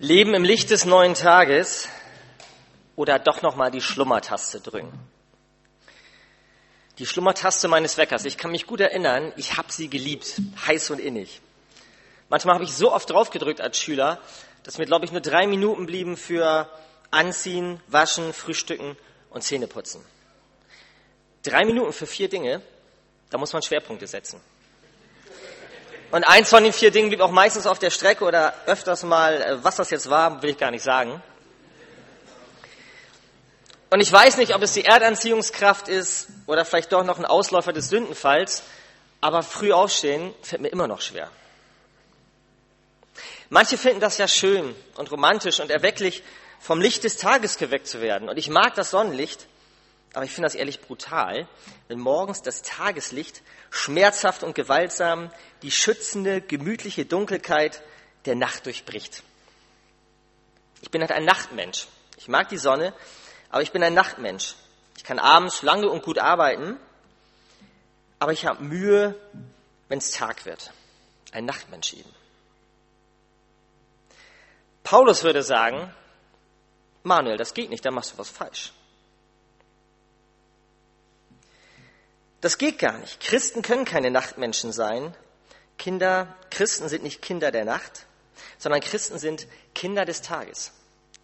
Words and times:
Leben 0.00 0.32
im 0.34 0.44
Licht 0.44 0.70
des 0.70 0.84
neuen 0.84 1.14
Tages 1.14 1.88
oder 2.94 3.18
doch 3.18 3.42
nochmal 3.42 3.72
die 3.72 3.80
Schlummertaste 3.80 4.60
drücken. 4.60 4.92
Die 6.98 7.06
Schlummertaste 7.06 7.66
meines 7.66 7.96
Weckers. 7.98 8.24
Ich 8.24 8.38
kann 8.38 8.52
mich 8.52 8.68
gut 8.68 8.78
erinnern, 8.78 9.32
ich 9.36 9.56
habe 9.56 9.72
sie 9.72 9.88
geliebt, 9.88 10.40
heiß 10.68 10.90
und 10.90 11.00
innig. 11.00 11.40
Manchmal 12.28 12.54
habe 12.54 12.64
ich 12.64 12.72
so 12.72 12.92
oft 12.92 13.10
draufgedrückt 13.10 13.60
als 13.60 13.76
Schüler, 13.76 14.20
dass 14.62 14.78
mir, 14.78 14.86
glaube 14.86 15.04
ich, 15.04 15.10
nur 15.10 15.20
drei 15.20 15.48
Minuten 15.48 15.86
blieben 15.86 16.16
für 16.16 16.70
Anziehen, 17.10 17.80
Waschen, 17.88 18.32
Frühstücken 18.32 18.96
und 19.30 19.42
Zähneputzen. 19.42 20.00
Drei 21.42 21.64
Minuten 21.64 21.92
für 21.92 22.06
vier 22.06 22.28
Dinge, 22.28 22.62
da 23.30 23.38
muss 23.38 23.52
man 23.52 23.62
Schwerpunkte 23.62 24.06
setzen. 24.06 24.40
Und 26.10 26.24
eins 26.24 26.48
von 26.48 26.64
den 26.64 26.72
vier 26.72 26.90
Dingen 26.90 27.10
blieb 27.10 27.20
auch 27.20 27.30
meistens 27.30 27.66
auf 27.66 27.78
der 27.78 27.90
Strecke 27.90 28.24
oder 28.24 28.54
öfters 28.66 29.02
mal, 29.02 29.42
äh, 29.42 29.64
was 29.64 29.76
das 29.76 29.90
jetzt 29.90 30.08
war, 30.08 30.42
will 30.42 30.50
ich 30.50 30.58
gar 30.58 30.70
nicht 30.70 30.82
sagen. 30.82 31.22
Und 33.90 34.00
ich 34.00 34.12
weiß 34.12 34.36
nicht, 34.36 34.54
ob 34.54 34.62
es 34.62 34.72
die 34.72 34.84
Erdanziehungskraft 34.84 35.88
ist 35.88 36.28
oder 36.46 36.64
vielleicht 36.64 36.92
doch 36.92 37.04
noch 37.04 37.18
ein 37.18 37.24
Ausläufer 37.24 37.72
des 37.72 37.88
Sündenfalls, 37.88 38.62
aber 39.20 39.42
früh 39.42 39.72
aufstehen 39.72 40.34
fällt 40.42 40.62
mir 40.62 40.68
immer 40.68 40.86
noch 40.86 41.00
schwer. 41.00 41.30
Manche 43.50 43.78
finden 43.78 44.00
das 44.00 44.18
ja 44.18 44.28
schön 44.28 44.74
und 44.96 45.10
romantisch 45.10 45.60
und 45.60 45.70
erwecklich, 45.70 46.22
vom 46.60 46.80
Licht 46.80 47.04
des 47.04 47.16
Tages 47.16 47.56
geweckt 47.56 47.86
zu 47.86 48.00
werden. 48.00 48.28
Und 48.28 48.36
ich 48.36 48.50
mag 48.50 48.74
das 48.74 48.90
Sonnenlicht, 48.90 49.46
aber 50.14 50.24
ich 50.24 50.32
finde 50.32 50.46
das 50.46 50.54
ehrlich 50.54 50.80
brutal, 50.80 51.46
wenn 51.88 51.98
morgens 51.98 52.42
das 52.42 52.62
Tageslicht 52.62 53.42
schmerzhaft 53.70 54.42
und 54.42 54.54
gewaltsam 54.54 55.30
die 55.62 55.70
schützende, 55.70 56.40
gemütliche 56.40 57.04
Dunkelheit 57.04 57.82
der 58.24 58.34
Nacht 58.34 58.66
durchbricht. 58.66 59.22
Ich 60.80 60.90
bin 60.90 61.00
halt 61.02 61.12
ein 61.12 61.24
Nachtmensch. 61.24 61.88
Ich 62.16 62.28
mag 62.28 62.48
die 62.48 62.58
Sonne, 62.58 62.94
aber 63.50 63.62
ich 63.62 63.72
bin 63.72 63.82
ein 63.82 63.94
Nachtmensch. 63.94 64.54
Ich 64.96 65.04
kann 65.04 65.18
abends 65.18 65.62
lange 65.62 65.88
und 65.88 66.02
gut 66.02 66.18
arbeiten, 66.18 66.76
aber 68.18 68.32
ich 68.32 68.46
habe 68.46 68.64
Mühe, 68.64 69.14
wenn 69.88 69.98
es 69.98 70.10
Tag 70.10 70.44
wird. 70.44 70.72
Ein 71.32 71.44
Nachtmensch 71.44 71.92
eben. 71.94 72.12
Paulus 74.82 75.22
würde 75.22 75.42
sagen, 75.42 75.92
Manuel, 77.02 77.36
das 77.36 77.54
geht 77.54 77.70
nicht, 77.70 77.84
da 77.84 77.90
machst 77.90 78.14
du 78.14 78.18
was 78.18 78.30
falsch. 78.30 78.72
Das 82.40 82.58
geht 82.58 82.78
gar 82.78 82.98
nicht. 82.98 83.20
Christen 83.20 83.62
können 83.62 83.84
keine 83.84 84.10
Nachtmenschen 84.10 84.72
sein. 84.72 85.14
Kinder, 85.76 86.36
Christen 86.50 86.88
sind 86.88 87.02
nicht 87.02 87.22
Kinder 87.22 87.50
der 87.50 87.64
Nacht, 87.64 88.06
sondern 88.58 88.80
Christen 88.80 89.18
sind 89.18 89.46
Kinder 89.74 90.04
des 90.04 90.22
Tages, 90.22 90.72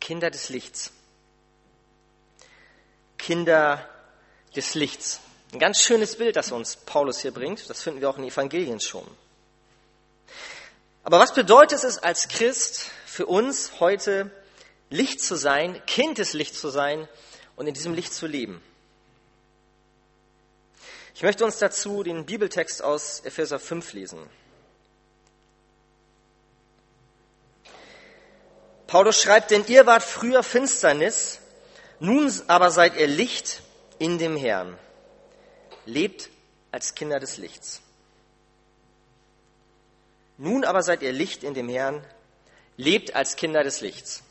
Kinder 0.01 0.31
des 0.31 0.49
Lichts. 0.49 0.93
Kinder 3.19 3.89
des 4.55 4.75
Lichts. 4.75 5.21
Ein 5.53 5.59
ganz 5.59 5.81
schönes 5.81 6.17
Bild, 6.17 6.37
das 6.37 6.53
uns 6.53 6.77
Paulus 6.77 7.21
hier 7.21 7.33
bringt. 7.33 7.71
Das 7.71 7.83
finden 7.83 8.01
wir 8.01 8.11
auch 8.11 8.19
in 8.19 8.25
Evangelien 8.25 8.81
schon. 8.81 9.07
Aber 11.05 11.19
was 11.19 11.33
bedeutet 11.33 11.85
es 11.85 11.99
als 11.99 12.29
Christ 12.29 12.91
für 13.07 13.27
uns 13.27 13.79
heute, 13.79 14.31
Licht 14.91 15.21
zu 15.21 15.37
sein, 15.37 15.81
Kind 15.87 16.19
des 16.19 16.33
Lichts 16.33 16.61
zu 16.61 16.71
sein 16.71 17.09
und 17.57 17.67
in 17.67 17.75
diesem 17.75 17.95
Licht 17.95 18.13
zu 18.13 18.27
leben? 18.27 18.63
Ich 21.15 21.23
möchte 21.23 21.45
uns 21.45 21.59
dazu 21.59 22.03
den 22.03 22.27
Bibeltext 22.27 22.83
aus 22.83 23.21
Epheser 23.21 23.61
5 23.61 23.93
lesen. 23.93 24.19
Paulus 28.89 29.23
schreibt, 29.23 29.53
denn 29.53 29.65
ihr 29.69 29.87
wart 29.87 30.03
früher 30.03 30.43
Finsternis, 30.43 31.39
nun 32.01 32.33
aber 32.49 32.73
seid 32.73 32.97
ihr 32.97 33.07
Licht 33.07 33.63
in 33.99 34.19
dem 34.19 34.37
Herrn. 34.37 34.77
Lebt 35.87 36.31
als 36.73 36.97
Kinder 36.97 37.21
des 37.21 37.37
Lichts. 37.37 37.81
Nun 40.37 40.65
aber 40.65 40.83
seid 40.83 41.03
ihr 41.03 41.13
Licht 41.13 41.45
in 41.45 41.55
dem 41.55 41.69
Herrn. 41.69 42.05
Lebt 42.77 43.15
als 43.15 43.37
Kinder 43.37 43.63
des 43.63 43.81
Lichts. 43.81 44.25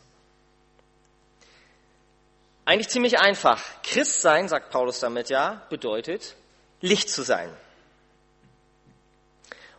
Eigentlich 2.66 2.90
ziemlich 2.90 3.20
einfach. 3.20 3.64
Christ 3.84 4.22
sein, 4.22 4.50
sagt 4.50 4.70
Paulus 4.70 5.00
damit 5.00 5.30
ja, 5.30 5.66
bedeutet 5.70 6.36
Licht 6.84 7.10
zu 7.10 7.24
sein. 7.24 7.50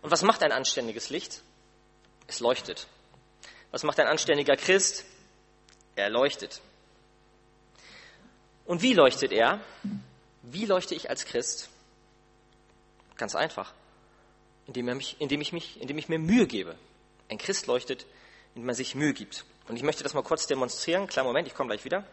Und 0.01 0.11
was 0.11 0.23
macht 0.23 0.43
ein 0.43 0.53
anständiges 0.53 1.11
Licht? 1.11 1.43
Es 2.27 2.41
leuchtet. 2.41 2.87
Was 3.71 3.83
macht 3.83 4.01
ein 4.01 4.07
anständiger 4.07 4.57
Christ? 4.57 5.05
Er 5.97 6.09
leuchtet. 6.09 6.63
Und 8.65 8.81
wie 8.81 8.95
leuchtet 8.95 9.33
er? 9.33 9.61
Wie 10.41 10.65
leuchte 10.65 10.95
ich 10.95 11.11
als 11.11 11.27
Christ? 11.27 11.69
Ganz 13.19 13.35
einfach. 13.35 13.75
Indem, 14.67 14.89
er 14.89 14.95
mich, 14.95 15.17
indem, 15.21 15.43
ich 15.43 15.53
mich, 15.53 15.79
indem 15.83 15.99
ich 15.99 16.09
mir 16.09 16.19
Mühe 16.19 16.47
gebe. 16.47 16.75
Ein 17.29 17.37
Christ 17.37 17.67
leuchtet, 17.67 18.07
indem 18.55 18.71
er 18.71 18.75
sich 18.75 18.95
Mühe 18.95 19.13
gibt. 19.13 19.45
Und 19.69 19.77
ich 19.77 19.83
möchte 19.83 20.05
das 20.05 20.15
mal 20.15 20.23
kurz 20.23 20.47
demonstrieren. 20.47 21.07
Kleinen 21.07 21.27
Moment, 21.27 21.49
ich 21.49 21.55
komme 21.55 21.69
gleich 21.69 21.85
wieder. 21.85 22.07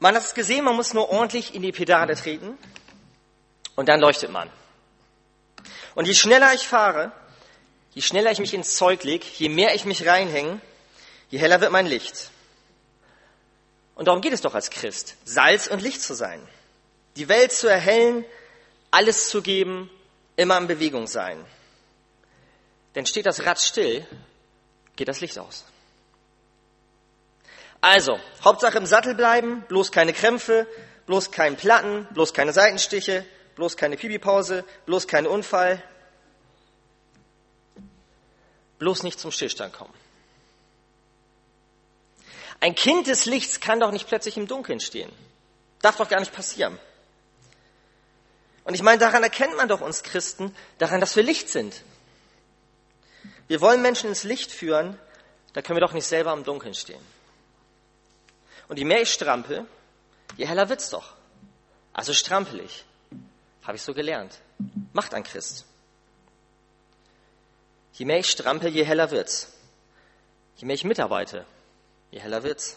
Man 0.00 0.14
hat 0.14 0.22
es 0.22 0.34
gesehen, 0.34 0.64
man 0.64 0.76
muss 0.76 0.94
nur 0.94 1.10
ordentlich 1.10 1.54
in 1.54 1.62
die 1.62 1.72
Pedale 1.72 2.14
treten 2.14 2.56
und 3.74 3.88
dann 3.88 4.00
leuchtet 4.00 4.30
man. 4.30 4.50
Und 5.94 6.06
je 6.06 6.14
schneller 6.14 6.54
ich 6.54 6.68
fahre, 6.68 7.10
je 7.92 8.02
schneller 8.02 8.30
ich 8.30 8.38
mich 8.38 8.54
ins 8.54 8.76
Zeug 8.76 9.02
lege, 9.02 9.26
je 9.36 9.48
mehr 9.48 9.74
ich 9.74 9.84
mich 9.84 10.06
reinhänge, 10.06 10.60
je 11.30 11.38
heller 11.38 11.60
wird 11.60 11.72
mein 11.72 11.86
Licht. 11.86 12.30
Und 13.96 14.06
darum 14.06 14.20
geht 14.20 14.32
es 14.32 14.40
doch 14.40 14.54
als 14.54 14.70
Christ, 14.70 15.16
Salz 15.24 15.66
und 15.66 15.82
Licht 15.82 16.00
zu 16.00 16.14
sein. 16.14 16.40
Die 17.16 17.28
Welt 17.28 17.50
zu 17.50 17.66
erhellen, 17.66 18.24
alles 18.92 19.28
zu 19.28 19.42
geben, 19.42 19.90
immer 20.36 20.56
in 20.58 20.68
Bewegung 20.68 21.08
sein. 21.08 21.44
Denn 22.94 23.06
steht 23.06 23.26
das 23.26 23.44
Rad 23.44 23.58
still, 23.58 24.06
geht 24.94 25.08
das 25.08 25.20
Licht 25.20 25.36
aus. 25.38 25.64
Also, 27.80 28.18
Hauptsache 28.44 28.78
im 28.78 28.86
Sattel 28.86 29.14
bleiben, 29.14 29.62
bloß 29.68 29.92
keine 29.92 30.12
Krämpfe, 30.12 30.66
bloß 31.06 31.30
kein 31.30 31.56
Platten, 31.56 32.06
bloß 32.12 32.34
keine 32.34 32.52
Seitenstiche, 32.52 33.24
bloß 33.54 33.76
keine 33.76 33.96
Pipipause, 33.96 34.64
bloß 34.86 35.06
kein 35.06 35.26
Unfall, 35.26 35.82
bloß 38.78 39.02
nicht 39.04 39.20
zum 39.20 39.30
Stillstand 39.30 39.72
kommen. 39.72 39.94
Ein 42.60 42.74
Kind 42.74 43.06
des 43.06 43.26
Lichts 43.26 43.60
kann 43.60 43.78
doch 43.78 43.92
nicht 43.92 44.08
plötzlich 44.08 44.36
im 44.36 44.48
Dunkeln 44.48 44.80
stehen. 44.80 45.10
Darf 45.80 45.96
doch 45.96 46.08
gar 46.08 46.18
nicht 46.18 46.32
passieren. 46.32 46.78
Und 48.64 48.74
ich 48.74 48.82
meine, 48.82 48.98
daran 48.98 49.22
erkennt 49.22 49.56
man 49.56 49.68
doch 49.68 49.80
uns 49.80 50.02
Christen, 50.02 50.54
daran, 50.78 51.00
dass 51.00 51.14
wir 51.14 51.22
Licht 51.22 51.48
sind. 51.48 51.82
Wir 53.46 53.60
wollen 53.60 53.80
Menschen 53.80 54.08
ins 54.10 54.24
Licht 54.24 54.50
führen, 54.50 54.98
da 55.52 55.62
können 55.62 55.76
wir 55.76 55.86
doch 55.86 55.94
nicht 55.94 56.06
selber 56.06 56.32
im 56.32 56.44
Dunkeln 56.44 56.74
stehen. 56.74 57.00
Und 58.68 58.78
je 58.78 58.84
mehr 58.84 59.02
ich 59.02 59.12
strampel, 59.12 59.66
je 60.36 60.46
heller 60.46 60.68
wird's 60.68 60.90
doch. 60.90 61.14
Also 61.92 62.12
strampel 62.12 62.60
ich. 62.60 62.84
Habe 63.64 63.76
ich 63.76 63.82
so 63.82 63.94
gelernt. 63.94 64.38
Macht 64.92 65.14
ein 65.14 65.24
Christ. 65.24 65.64
Je 67.94 68.04
mehr 68.04 68.18
ich 68.18 68.30
strampel, 68.30 68.74
je 68.74 68.84
heller 68.84 69.10
wird's. 69.10 69.52
Je 70.56 70.66
mehr 70.66 70.74
ich 70.74 70.84
mitarbeite, 70.84 71.46
je 72.10 72.20
heller 72.20 72.42
wird's. 72.42 72.76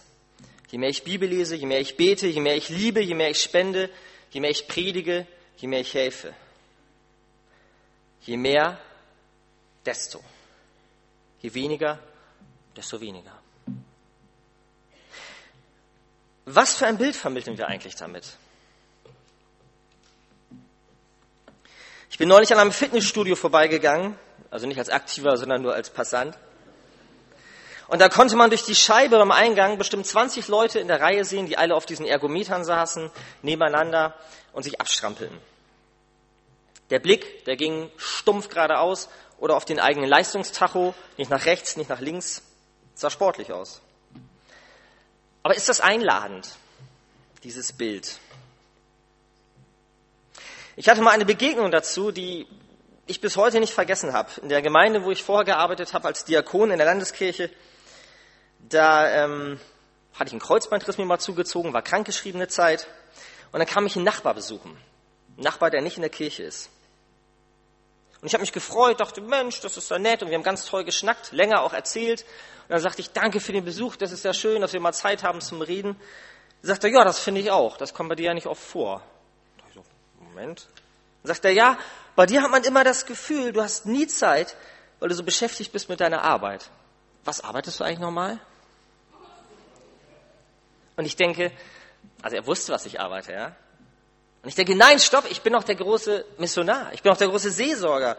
Je 0.71 0.77
mehr 0.77 0.89
ich 0.89 1.03
Bibel 1.03 1.27
lese, 1.27 1.55
je 1.55 1.65
mehr 1.65 1.81
ich 1.81 1.97
bete, 1.97 2.27
je 2.27 2.39
mehr 2.39 2.55
ich 2.55 2.69
liebe, 2.69 3.01
je 3.01 3.13
mehr 3.13 3.29
ich 3.29 3.41
spende, 3.41 3.89
je 4.31 4.39
mehr 4.39 4.51
ich 4.51 4.67
predige, 4.67 5.27
je 5.57 5.67
mehr 5.67 5.81
ich 5.81 5.93
helfe. 5.93 6.33
Je 8.25 8.37
mehr, 8.37 8.79
desto. 9.83 10.23
Je 11.41 11.53
weniger, 11.53 11.99
desto 12.73 12.99
weniger. 12.99 13.40
Was 16.45 16.75
für 16.75 16.87
ein 16.87 16.97
Bild 16.97 17.15
vermitteln 17.15 17.57
wir 17.57 17.67
eigentlich 17.67 17.95
damit? 17.95 18.37
Ich 22.09 22.17
bin 22.17 22.27
neulich 22.27 22.51
an 22.51 22.59
einem 22.59 22.71
Fitnessstudio 22.71 23.35
vorbeigegangen, 23.35 24.17
also 24.49 24.67
nicht 24.67 24.79
als 24.79 24.89
Aktiver, 24.89 25.37
sondern 25.37 25.61
nur 25.61 25.73
als 25.73 25.89
Passant. 25.89 26.37
Und 27.87 27.99
da 27.99 28.09
konnte 28.09 28.35
man 28.35 28.49
durch 28.49 28.63
die 28.63 28.75
Scheibe 28.75 29.17
beim 29.17 29.31
Eingang 29.31 29.77
bestimmt 29.77 30.07
20 30.07 30.47
Leute 30.47 30.79
in 30.79 30.87
der 30.87 31.01
Reihe 31.01 31.25
sehen, 31.25 31.45
die 31.45 31.57
alle 31.57 31.75
auf 31.75 31.85
diesen 31.85 32.05
Ergometern 32.05 32.63
saßen, 32.63 33.11
nebeneinander 33.41 34.15
und 34.53 34.63
sich 34.63 34.79
abstrampeln. 34.79 35.37
Der 36.89 36.99
Blick, 36.99 37.45
der 37.45 37.55
ging 37.55 37.89
stumpf 37.97 38.49
geradeaus 38.49 39.09
oder 39.37 39.55
auf 39.55 39.65
den 39.65 39.79
eigenen 39.79 40.09
Leistungstacho, 40.09 40.93
nicht 41.17 41.29
nach 41.29 41.45
rechts, 41.45 41.77
nicht 41.77 41.89
nach 41.89 41.99
links. 42.01 42.43
sah 42.93 43.09
sportlich 43.09 43.51
aus. 43.51 43.81
Aber 45.43 45.55
ist 45.55 45.69
das 45.69 45.81
einladend, 45.81 46.49
dieses 47.43 47.73
Bild? 47.73 48.19
Ich 50.75 50.87
hatte 50.87 51.01
mal 51.01 51.11
eine 51.11 51.25
Begegnung 51.25 51.71
dazu, 51.71 52.11
die 52.11 52.47
ich 53.07 53.21
bis 53.21 53.35
heute 53.37 53.59
nicht 53.59 53.73
vergessen 53.73 54.13
habe. 54.13 54.29
In 54.41 54.49
der 54.49 54.61
Gemeinde, 54.61 55.03
wo 55.03 55.11
ich 55.11 55.23
vorher 55.23 55.45
gearbeitet 55.45 55.93
habe 55.93 56.07
als 56.07 56.23
Diakon 56.25 56.71
in 56.71 56.77
der 56.77 56.85
Landeskirche, 56.85 57.49
da 58.69 59.25
ähm, 59.25 59.59
hatte 60.13 60.27
ich 60.27 60.33
einen 60.33 60.39
Kreuzbandriss 60.39 60.97
mir 60.97 61.05
mal 61.05 61.19
zugezogen, 61.19 61.73
war 61.73 61.81
krankgeschriebene 61.81 62.47
Zeit. 62.47 62.87
Und 63.51 63.59
dann 63.59 63.67
kam 63.67 63.85
ich 63.85 63.95
einen 63.95 64.05
Nachbar 64.05 64.33
besuchen. 64.33 64.77
Ein 65.37 65.43
Nachbar, 65.43 65.69
der 65.69 65.81
nicht 65.81 65.97
in 65.97 66.01
der 66.01 66.09
Kirche 66.09 66.43
ist. 66.43 66.69
Und 68.21 68.27
ich 68.27 68.33
habe 68.33 68.41
mich 68.41 68.51
gefreut, 68.51 68.99
dachte, 68.99 69.19
Mensch, 69.19 69.61
das 69.61 69.77
ist 69.77 69.89
ja 69.89 69.97
nett. 69.97 70.21
Und 70.21 70.29
wir 70.29 70.35
haben 70.35 70.43
ganz 70.43 70.65
toll 70.65 70.83
geschnackt, 70.83 71.31
länger 71.31 71.61
auch 71.61 71.73
erzählt. 71.73 72.21
Und 72.21 72.69
dann 72.69 72.79
sagte 72.79 73.01
ich, 73.01 73.11
danke 73.11 73.39
für 73.39 73.51
den 73.51 73.65
Besuch, 73.65 73.95
das 73.95 74.11
ist 74.11 74.23
ja 74.23 74.33
schön, 74.33 74.61
dass 74.61 74.73
wir 74.73 74.79
mal 74.79 74.93
Zeit 74.93 75.23
haben 75.23 75.41
zum 75.41 75.61
Reden. 75.61 75.99
Sagte 76.61 76.87
er, 76.87 76.93
ja, 76.93 77.03
das 77.03 77.19
finde 77.19 77.41
ich 77.41 77.49
auch, 77.49 77.77
das 77.77 77.95
kommt 77.95 78.09
bei 78.09 78.15
dir 78.15 78.27
ja 78.27 78.33
nicht 78.35 78.45
oft 78.45 78.61
vor. 78.61 79.01
Ich 79.67 79.73
so, 79.73 79.83
Moment. 80.19 80.67
Dann 81.23 81.33
sagt 81.33 81.45
er, 81.45 81.51
ja, 81.51 81.77
bei 82.15 82.27
dir 82.27 82.43
hat 82.43 82.51
man 82.51 82.63
immer 82.63 82.83
das 82.83 83.07
Gefühl, 83.07 83.53
du 83.53 83.61
hast 83.61 83.87
nie 83.87 84.05
Zeit, 84.05 84.55
weil 84.99 85.09
du 85.09 85.15
so 85.15 85.23
beschäftigt 85.23 85.71
bist 85.71 85.89
mit 85.89 85.99
deiner 85.99 86.21
Arbeit. 86.21 86.69
Was 87.25 87.43
arbeitest 87.43 87.79
du 87.79 87.83
eigentlich 87.83 87.99
nochmal? 87.99 88.39
Und 90.95 91.05
ich 91.05 91.15
denke, 91.15 91.51
also 92.21 92.35
er 92.35 92.45
wusste, 92.45 92.71
was 92.71 92.85
ich 92.85 92.99
arbeite, 92.99 93.31
ja. 93.33 93.55
Und 94.43 94.49
ich 94.49 94.55
denke, 94.55 94.75
nein, 94.75 94.99
stopp, 94.99 95.29
ich 95.29 95.41
bin 95.41 95.53
doch 95.53 95.63
der 95.63 95.75
große 95.75 96.25
Missionar, 96.37 96.91
ich 96.93 97.03
bin 97.03 97.11
doch 97.11 97.17
der 97.17 97.27
große 97.27 97.51
Seelsorger. 97.51 98.17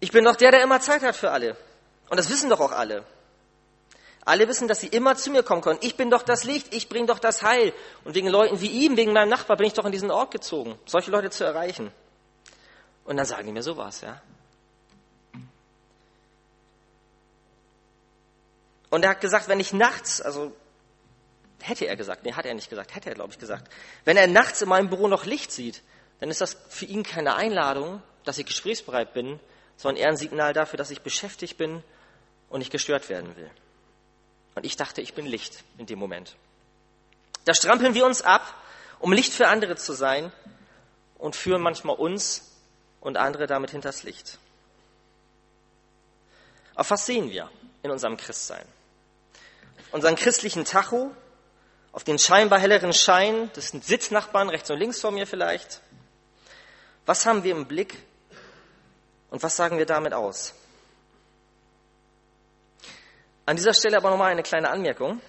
Ich 0.00 0.12
bin 0.12 0.24
doch 0.24 0.36
der, 0.36 0.52
der 0.52 0.62
immer 0.62 0.80
Zeit 0.80 1.02
hat 1.02 1.16
für 1.16 1.30
alle. 1.30 1.56
Und 2.08 2.18
das 2.18 2.28
wissen 2.30 2.48
doch 2.50 2.60
auch 2.60 2.72
alle. 2.72 3.04
Alle 4.24 4.46
wissen, 4.46 4.68
dass 4.68 4.80
sie 4.80 4.88
immer 4.88 5.16
zu 5.16 5.30
mir 5.30 5.42
kommen 5.42 5.62
können. 5.62 5.78
Ich 5.82 5.96
bin 5.96 6.10
doch 6.10 6.22
das 6.22 6.44
Licht, 6.44 6.72
ich 6.74 6.88
bringe 6.88 7.06
doch 7.06 7.18
das 7.18 7.42
Heil. 7.42 7.72
Und 8.04 8.14
wegen 8.14 8.28
Leuten 8.28 8.60
wie 8.60 8.66
ihm, 8.66 8.96
wegen 8.96 9.12
meinem 9.12 9.30
Nachbar 9.30 9.56
bin 9.56 9.66
ich 9.66 9.72
doch 9.72 9.86
in 9.86 9.92
diesen 9.92 10.10
Ort 10.10 10.30
gezogen, 10.30 10.78
solche 10.86 11.10
Leute 11.10 11.30
zu 11.30 11.44
erreichen. 11.44 11.90
Und 13.04 13.16
dann 13.16 13.26
sagen 13.26 13.46
die 13.46 13.52
mir 13.52 13.62
sowas, 13.62 14.02
ja. 14.02 14.20
Und 18.90 19.02
er 19.02 19.10
hat 19.10 19.20
gesagt, 19.20 19.48
wenn 19.48 19.60
ich 19.60 19.72
nachts, 19.72 20.20
also 20.20 20.52
Hätte 21.60 21.86
er 21.86 21.96
gesagt, 21.96 22.24
nee, 22.24 22.32
hat 22.32 22.46
er 22.46 22.54
nicht 22.54 22.70
gesagt, 22.70 22.94
hätte 22.94 23.08
er, 23.08 23.14
glaube 23.14 23.32
ich, 23.32 23.38
gesagt. 23.38 23.72
Wenn 24.04 24.16
er 24.16 24.26
nachts 24.26 24.62
in 24.62 24.68
meinem 24.68 24.88
Büro 24.88 25.08
noch 25.08 25.24
Licht 25.24 25.50
sieht, 25.50 25.82
dann 26.20 26.30
ist 26.30 26.40
das 26.40 26.56
für 26.68 26.84
ihn 26.84 27.02
keine 27.02 27.34
Einladung, 27.34 28.02
dass 28.24 28.38
ich 28.38 28.46
gesprächsbereit 28.46 29.12
bin, 29.12 29.40
sondern 29.76 30.02
eher 30.02 30.08
ein 30.08 30.16
Signal 30.16 30.52
dafür, 30.52 30.76
dass 30.76 30.90
ich 30.90 31.00
beschäftigt 31.00 31.56
bin 31.56 31.82
und 32.48 32.58
nicht 32.60 32.70
gestört 32.70 33.08
werden 33.08 33.36
will. 33.36 33.50
Und 34.54 34.66
ich 34.66 34.76
dachte, 34.76 35.00
ich 35.00 35.14
bin 35.14 35.26
Licht 35.26 35.62
in 35.78 35.86
dem 35.86 35.98
Moment. 35.98 36.36
Da 37.44 37.54
strampeln 37.54 37.94
wir 37.94 38.04
uns 38.04 38.22
ab, 38.22 38.42
um 38.98 39.12
Licht 39.12 39.32
für 39.32 39.48
andere 39.48 39.76
zu 39.76 39.92
sein 39.92 40.32
und 41.16 41.36
führen 41.36 41.62
manchmal 41.62 41.96
uns 41.96 42.52
und 43.00 43.16
andere 43.16 43.46
damit 43.46 43.70
hinters 43.70 44.02
Licht. 44.02 44.38
Auf 46.74 46.90
was 46.90 47.06
sehen 47.06 47.30
wir 47.30 47.50
in 47.82 47.90
unserem 47.90 48.16
Christsein? 48.16 48.64
Unseren 49.92 50.16
christlichen 50.16 50.64
Tacho, 50.64 51.10
auf 51.98 52.04
den 52.04 52.20
scheinbar 52.20 52.60
helleren 52.60 52.92
Schein, 52.92 53.50
das 53.54 53.70
sind 53.70 53.84
Sitznachbarn 53.84 54.50
rechts 54.50 54.70
und 54.70 54.78
links 54.78 55.00
von 55.00 55.12
mir 55.12 55.26
vielleicht. 55.26 55.80
Was 57.06 57.26
haben 57.26 57.42
wir 57.42 57.50
im 57.50 57.66
Blick 57.66 57.96
und 59.30 59.42
was 59.42 59.56
sagen 59.56 59.78
wir 59.78 59.84
damit 59.84 60.14
aus? 60.14 60.54
An 63.46 63.56
dieser 63.56 63.74
Stelle 63.74 63.96
aber 63.96 64.10
nochmal 64.10 64.30
eine 64.30 64.44
kleine 64.44 64.70
Anmerkung. 64.70 65.20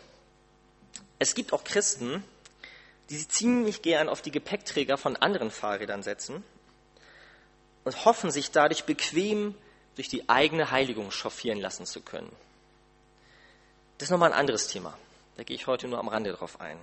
Es 1.18 1.34
gibt 1.34 1.54
auch 1.54 1.64
Christen, 1.64 2.24
die 3.10 3.18
sich 3.18 3.30
ziemlich 3.30 3.82
gern 3.82 4.08
auf 4.08 4.22
die 4.22 4.30
Gepäckträger 4.30 5.00
von 5.00 5.16
anderen 5.16 5.50
Fahrrädern 5.50 6.04
setzen 6.04 6.44
und 7.84 8.06
hoffen, 8.06 8.30
sich 8.30 8.52
dadurch 8.52 8.84
bequem 8.84 9.56
durch 9.96 10.08
die 10.08 10.30
eigene 10.30 10.70
Heiligung 10.70 11.10
chauffieren 11.10 11.60
lassen 11.60 11.88
zu 11.88 12.02
können. 12.02 12.32
Das 13.98 14.10
ist 14.10 14.12
nochmal 14.12 14.34
ein 14.34 14.40
anderes 14.40 14.68
Thema. 14.68 14.96
Da 15.40 15.46
gehe 15.46 15.56
ich 15.56 15.68
heute 15.68 15.88
nur 15.88 16.00
am 16.00 16.10
Rande 16.10 16.34
drauf 16.34 16.60
ein. 16.60 16.78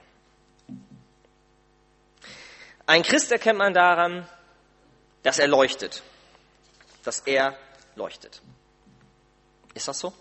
Ein 2.86 3.02
Christ 3.02 3.30
erkennt 3.30 3.58
man 3.58 3.74
daran, 3.74 4.26
dass 5.22 5.38
er 5.38 5.46
leuchtet. 5.46 6.02
Dass 7.04 7.20
er 7.20 7.54
leuchtet. 7.96 8.40
Ist 9.74 9.88
das 9.88 9.98
so? 9.98 10.14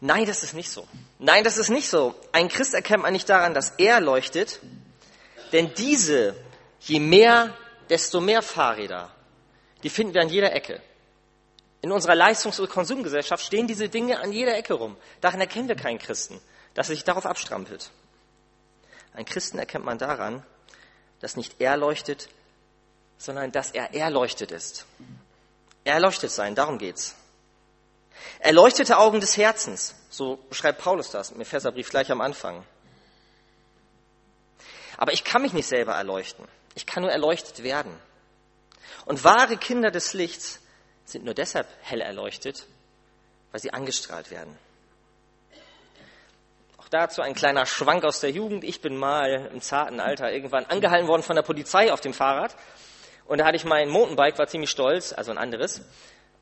Nein, 0.00 0.26
das 0.26 0.42
ist 0.42 0.54
nicht 0.54 0.70
so. 0.70 0.88
Nein, 1.20 1.44
das 1.44 1.56
ist 1.56 1.68
nicht 1.68 1.88
so. 1.88 2.16
Ein 2.32 2.48
Christ 2.48 2.74
erkennt 2.74 3.04
man 3.04 3.12
nicht 3.12 3.28
daran, 3.28 3.54
dass 3.54 3.74
er 3.78 4.00
leuchtet, 4.00 4.58
denn 5.52 5.72
diese, 5.74 6.34
je 6.80 6.98
mehr, 6.98 7.56
desto 7.88 8.20
mehr 8.20 8.42
Fahrräder, 8.42 9.14
die 9.84 9.88
finden 9.88 10.14
wir 10.14 10.22
an 10.22 10.30
jeder 10.30 10.52
Ecke. 10.52 10.82
In 11.84 11.92
unserer 11.92 12.14
Leistungs- 12.14 12.58
und 12.60 12.70
Konsumgesellschaft 12.70 13.44
stehen 13.44 13.66
diese 13.66 13.90
Dinge 13.90 14.18
an 14.18 14.32
jeder 14.32 14.56
Ecke 14.56 14.72
rum. 14.72 14.96
Daran 15.20 15.38
erkennen 15.38 15.68
wir 15.68 15.76
keinen 15.76 15.98
Christen, 15.98 16.40
dass 16.72 16.88
er 16.88 16.94
sich 16.94 17.04
darauf 17.04 17.26
abstrampelt. 17.26 17.90
Ein 19.12 19.26
Christen 19.26 19.58
erkennt 19.58 19.84
man 19.84 19.98
daran, 19.98 20.42
dass 21.20 21.36
nicht 21.36 21.56
er 21.58 21.76
leuchtet, 21.76 22.30
sondern 23.18 23.52
dass 23.52 23.70
er 23.70 23.92
erleuchtet 23.92 24.50
ist. 24.50 24.86
Erleuchtet 25.84 26.30
sein, 26.30 26.54
darum 26.54 26.78
geht's. 26.78 27.16
Erleuchtete 28.38 28.96
Augen 28.96 29.20
des 29.20 29.36
Herzens, 29.36 29.94
so 30.08 30.36
beschreibt 30.48 30.80
Paulus 30.80 31.10
das 31.10 31.32
im 31.32 31.40
Epheserbrief 31.42 31.90
gleich 31.90 32.10
am 32.10 32.22
Anfang. 32.22 32.64
Aber 34.96 35.12
ich 35.12 35.22
kann 35.22 35.42
mich 35.42 35.52
nicht 35.52 35.68
selber 35.68 35.92
erleuchten. 35.92 36.48
Ich 36.76 36.86
kann 36.86 37.02
nur 37.02 37.12
erleuchtet 37.12 37.62
werden. 37.62 37.94
Und 39.04 39.22
wahre 39.22 39.58
Kinder 39.58 39.90
des 39.90 40.14
Lichts 40.14 40.60
sind 41.04 41.24
nur 41.24 41.34
deshalb 41.34 41.66
hell 41.82 42.00
erleuchtet, 42.00 42.66
weil 43.52 43.60
sie 43.60 43.72
angestrahlt 43.72 44.30
werden. 44.30 44.56
Auch 46.78 46.88
dazu 46.88 47.22
ein 47.22 47.34
kleiner 47.34 47.66
Schwank 47.66 48.04
aus 48.04 48.20
der 48.20 48.30
Jugend. 48.30 48.64
Ich 48.64 48.80
bin 48.80 48.96
mal 48.96 49.50
im 49.52 49.60
zarten 49.60 50.00
Alter 50.00 50.32
irgendwann 50.32 50.66
angehalten 50.66 51.08
worden 51.08 51.22
von 51.22 51.36
der 51.36 51.42
Polizei 51.42 51.92
auf 51.92 52.00
dem 52.00 52.12
Fahrrad. 52.12 52.56
Und 53.26 53.38
da 53.38 53.46
hatte 53.46 53.56
ich 53.56 53.64
mein 53.64 53.88
Mountainbike, 53.88 54.38
war 54.38 54.46
ziemlich 54.46 54.70
stolz, 54.70 55.12
also 55.12 55.30
ein 55.30 55.38
anderes. 55.38 55.80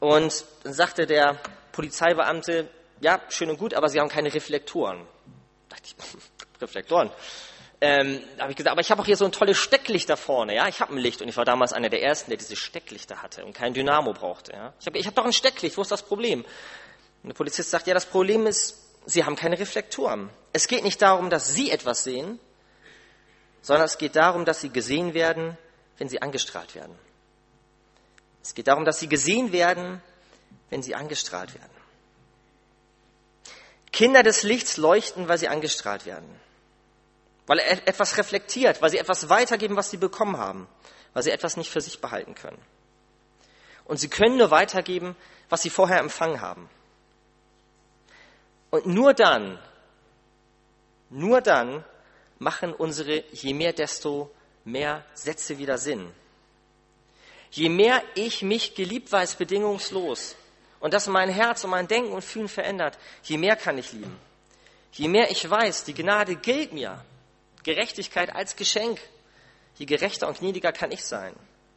Und 0.00 0.44
dann 0.64 0.72
sagte 0.72 1.06
der 1.06 1.38
Polizeibeamte, 1.70 2.68
ja, 3.00 3.20
schön 3.28 3.50
und 3.50 3.58
gut, 3.58 3.74
aber 3.74 3.88
Sie 3.88 4.00
haben 4.00 4.08
keine 4.08 4.34
Reflektoren. 4.34 5.06
Da 5.68 5.76
dachte 5.76 5.86
ich, 5.86 6.60
Reflektoren? 6.60 7.10
Ähm, 7.82 8.20
habe 8.38 8.52
ich 8.52 8.56
gesagt, 8.56 8.70
aber 8.70 8.80
ich 8.80 8.92
habe 8.92 9.02
auch 9.02 9.06
hier 9.06 9.16
so 9.16 9.24
ein 9.24 9.32
tolles 9.32 9.58
Stecklicht 9.58 10.08
da 10.08 10.14
vorne, 10.14 10.54
ja, 10.54 10.68
ich 10.68 10.80
habe 10.80 10.94
ein 10.94 10.98
Licht 10.98 11.20
und 11.20 11.26
ich 11.26 11.36
war 11.36 11.44
damals 11.44 11.72
einer 11.72 11.88
der 11.88 12.00
ersten, 12.00 12.30
der 12.30 12.38
diese 12.38 12.54
Stecklichter 12.54 13.22
hatte 13.22 13.44
und 13.44 13.54
kein 13.54 13.74
Dynamo 13.74 14.12
brauchte, 14.12 14.52
ja. 14.52 14.72
Ich 14.78 14.86
habe 14.86 14.98
ich 14.98 15.06
hab 15.08 15.16
doch 15.16 15.24
ein 15.24 15.32
Stecklicht, 15.32 15.76
wo 15.76 15.82
ist 15.82 15.90
das 15.90 16.04
Problem? 16.04 16.44
Und 17.22 17.28
der 17.28 17.34
Polizist 17.34 17.70
sagt, 17.70 17.88
ja, 17.88 17.94
das 17.94 18.06
Problem 18.06 18.46
ist, 18.46 18.78
Sie 19.04 19.24
haben 19.24 19.34
keine 19.34 19.58
Reflektoren. 19.58 20.30
Es 20.52 20.68
geht 20.68 20.84
nicht 20.84 21.02
darum, 21.02 21.28
dass 21.28 21.54
Sie 21.54 21.72
etwas 21.72 22.04
sehen, 22.04 22.38
sondern 23.60 23.86
es 23.86 23.98
geht 23.98 24.14
darum, 24.14 24.44
dass 24.44 24.60
Sie 24.60 24.68
gesehen 24.68 25.12
werden, 25.12 25.58
wenn 25.98 26.08
Sie 26.08 26.22
angestrahlt 26.22 26.76
werden. 26.76 26.96
Es 28.44 28.54
geht 28.54 28.68
darum, 28.68 28.84
dass 28.84 29.00
Sie 29.00 29.08
gesehen 29.08 29.50
werden, 29.50 30.00
wenn 30.70 30.84
Sie 30.84 30.94
angestrahlt 30.94 31.52
werden. 31.54 31.70
Kinder 33.90 34.22
des 34.22 34.44
Lichts 34.44 34.76
leuchten, 34.76 35.26
weil 35.26 35.36
sie 35.36 35.48
angestrahlt 35.48 36.06
werden 36.06 36.40
weil 37.46 37.58
er 37.58 37.86
etwas 37.88 38.16
reflektiert, 38.18 38.80
weil 38.80 38.90
sie 38.90 38.98
etwas 38.98 39.28
weitergeben, 39.28 39.76
was 39.76 39.90
sie 39.90 39.96
bekommen 39.96 40.36
haben, 40.36 40.68
weil 41.12 41.22
sie 41.22 41.30
etwas 41.30 41.56
nicht 41.56 41.70
für 41.70 41.80
sich 41.80 42.00
behalten 42.00 42.34
können. 42.34 42.60
Und 43.84 43.98
sie 43.98 44.08
können 44.08 44.36
nur 44.38 44.50
weitergeben, 44.50 45.16
was 45.48 45.62
sie 45.62 45.70
vorher 45.70 45.98
empfangen 45.98 46.40
haben. 46.40 46.68
Und 48.70 48.86
nur 48.86 49.12
dann, 49.12 49.58
nur 51.10 51.40
dann 51.40 51.84
machen 52.38 52.72
unsere 52.72 53.24
je 53.32 53.52
mehr, 53.52 53.72
desto 53.72 54.30
mehr 54.64 55.04
Sätze 55.14 55.58
wieder 55.58 55.78
Sinn. 55.78 56.12
Je 57.50 57.68
mehr 57.68 58.02
ich 58.14 58.42
mich 58.42 58.74
geliebt 58.74 59.12
weiß, 59.12 59.34
bedingungslos, 59.34 60.36
und 60.80 60.94
das 60.94 61.06
mein 61.06 61.28
Herz 61.28 61.62
und 61.64 61.70
mein 61.70 61.86
Denken 61.86 62.12
und 62.12 62.24
Fühlen 62.24 62.48
verändert, 62.48 62.98
je 63.22 63.38
mehr 63.38 63.54
kann 63.56 63.78
ich 63.78 63.92
lieben. 63.92 64.18
Je 64.92 65.06
mehr 65.06 65.30
ich 65.30 65.48
weiß, 65.48 65.84
die 65.84 65.94
Gnade 65.94 66.34
gilt 66.36 66.72
mir, 66.72 67.04
Gerechtigkeit 67.62 68.34
als 68.34 68.56
Geschenk. 68.56 69.00
je 69.76 69.86
gerechter 69.86 70.28
und 70.28 70.38
gnädiger 70.38 70.72
kann 70.72 70.92
ich 70.92 71.04
sein. 71.04 71.34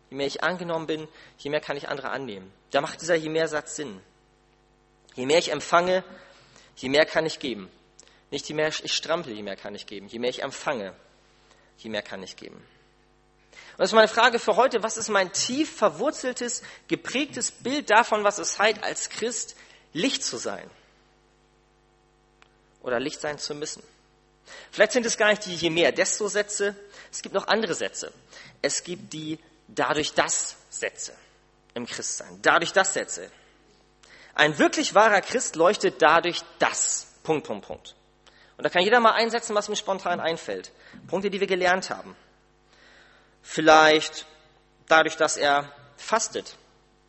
Je 0.10 0.18
mehr 0.18 0.28
ich 0.28 0.44
angenommen 0.44 0.88
bin, 0.88 1.08
je 1.38 1.50
mehr 1.50 1.62
kann 1.62 1.78
ich 1.78 1.90
andere 1.90 2.10
annehmen. 2.10 2.52
Da 2.72 2.82
macht 2.82 3.02
dieser 3.02 3.16
je 3.16 3.30
mehr 3.30 3.48
Satz 3.48 3.76
Sinn. 3.76 4.02
Je 5.16 5.26
mehr 5.26 5.40
ich 5.40 5.52
empfange, 5.52 6.04
je 6.76 6.90
mehr 6.90 7.06
kann 7.06 7.26
ich 7.26 7.40
geben. 7.40 7.70
Nicht 8.32 8.48
je 8.48 8.56
mehr 8.56 8.68
ich 8.68 8.94
strample, 8.94 9.34
je 9.34 9.44
mehr 9.44 9.56
kann 9.56 9.76
ich 9.76 9.88
geben. 9.88 10.08
Je 10.08 10.20
mehr 10.20 10.30
ich 10.30 10.44
empfange, 10.44 10.94
je 11.78 11.90
mehr 11.90 12.02
kann 12.02 12.22
ich 12.22 12.36
geben. 12.36 12.58
Und 12.58 13.80
das 13.80 13.90
ist 13.90 13.96
meine 13.96 14.08
Frage 14.08 14.40
für 14.40 14.56
heute. 14.56 14.84
Was 14.84 14.98
ist 14.98 15.10
mein 15.10 15.32
tief 15.32 15.76
verwurzeltes, 15.76 16.62
geprägtes 16.88 17.52
Bild 17.52 17.90
davon, 17.90 18.24
was 18.24 18.38
es 18.38 18.60
heißt, 18.60 18.84
als 18.84 19.10
Christ 19.10 19.56
Licht 19.94 20.24
zu 20.24 20.38
sein? 20.38 20.70
Oder 22.82 23.00
Licht 23.00 23.20
sein 23.20 23.40
zu 23.40 23.56
müssen? 23.56 23.82
Vielleicht 24.72 24.92
sind 24.92 25.06
es 25.06 25.18
gar 25.18 25.30
nicht 25.30 25.46
die 25.46 25.56
je 25.56 25.70
mehr, 25.70 25.92
desto 25.92 26.28
Sätze. 26.28 26.76
Es 27.12 27.22
gibt 27.22 27.34
noch 27.34 27.48
andere 27.48 27.74
Sätze. 27.74 28.12
Es 28.62 28.84
gibt 28.84 29.14
die 29.14 29.40
dadurch 29.68 30.14
das 30.14 30.58
Sätze 30.70 31.14
im 31.74 31.86
Christsein. 31.86 32.40
Dadurch 32.42 32.74
das 32.74 32.94
Sätze. 32.94 33.32
Ein 34.34 34.58
wirklich 34.60 34.94
wahrer 34.94 35.22
Christ 35.22 35.56
leuchtet 35.56 36.02
dadurch 36.02 36.42
das. 36.60 37.08
Punkt, 37.24 37.48
Punkt, 37.48 37.66
Punkt. 37.66 37.96
Und 38.58 38.64
da 38.64 38.70
kann 38.70 38.84
jeder 38.84 39.00
mal 39.00 39.14
einsetzen, 39.14 39.56
was 39.56 39.68
ihm 39.68 39.76
spontan 39.76 40.20
einfällt. 40.20 40.72
Punkte, 41.08 41.30
die 41.30 41.40
wir 41.40 41.48
gelernt 41.48 41.90
haben. 41.90 42.16
Vielleicht 43.42 44.26
dadurch, 44.88 45.16
dass 45.18 45.38
er 45.38 45.72
fastet. 45.98 46.56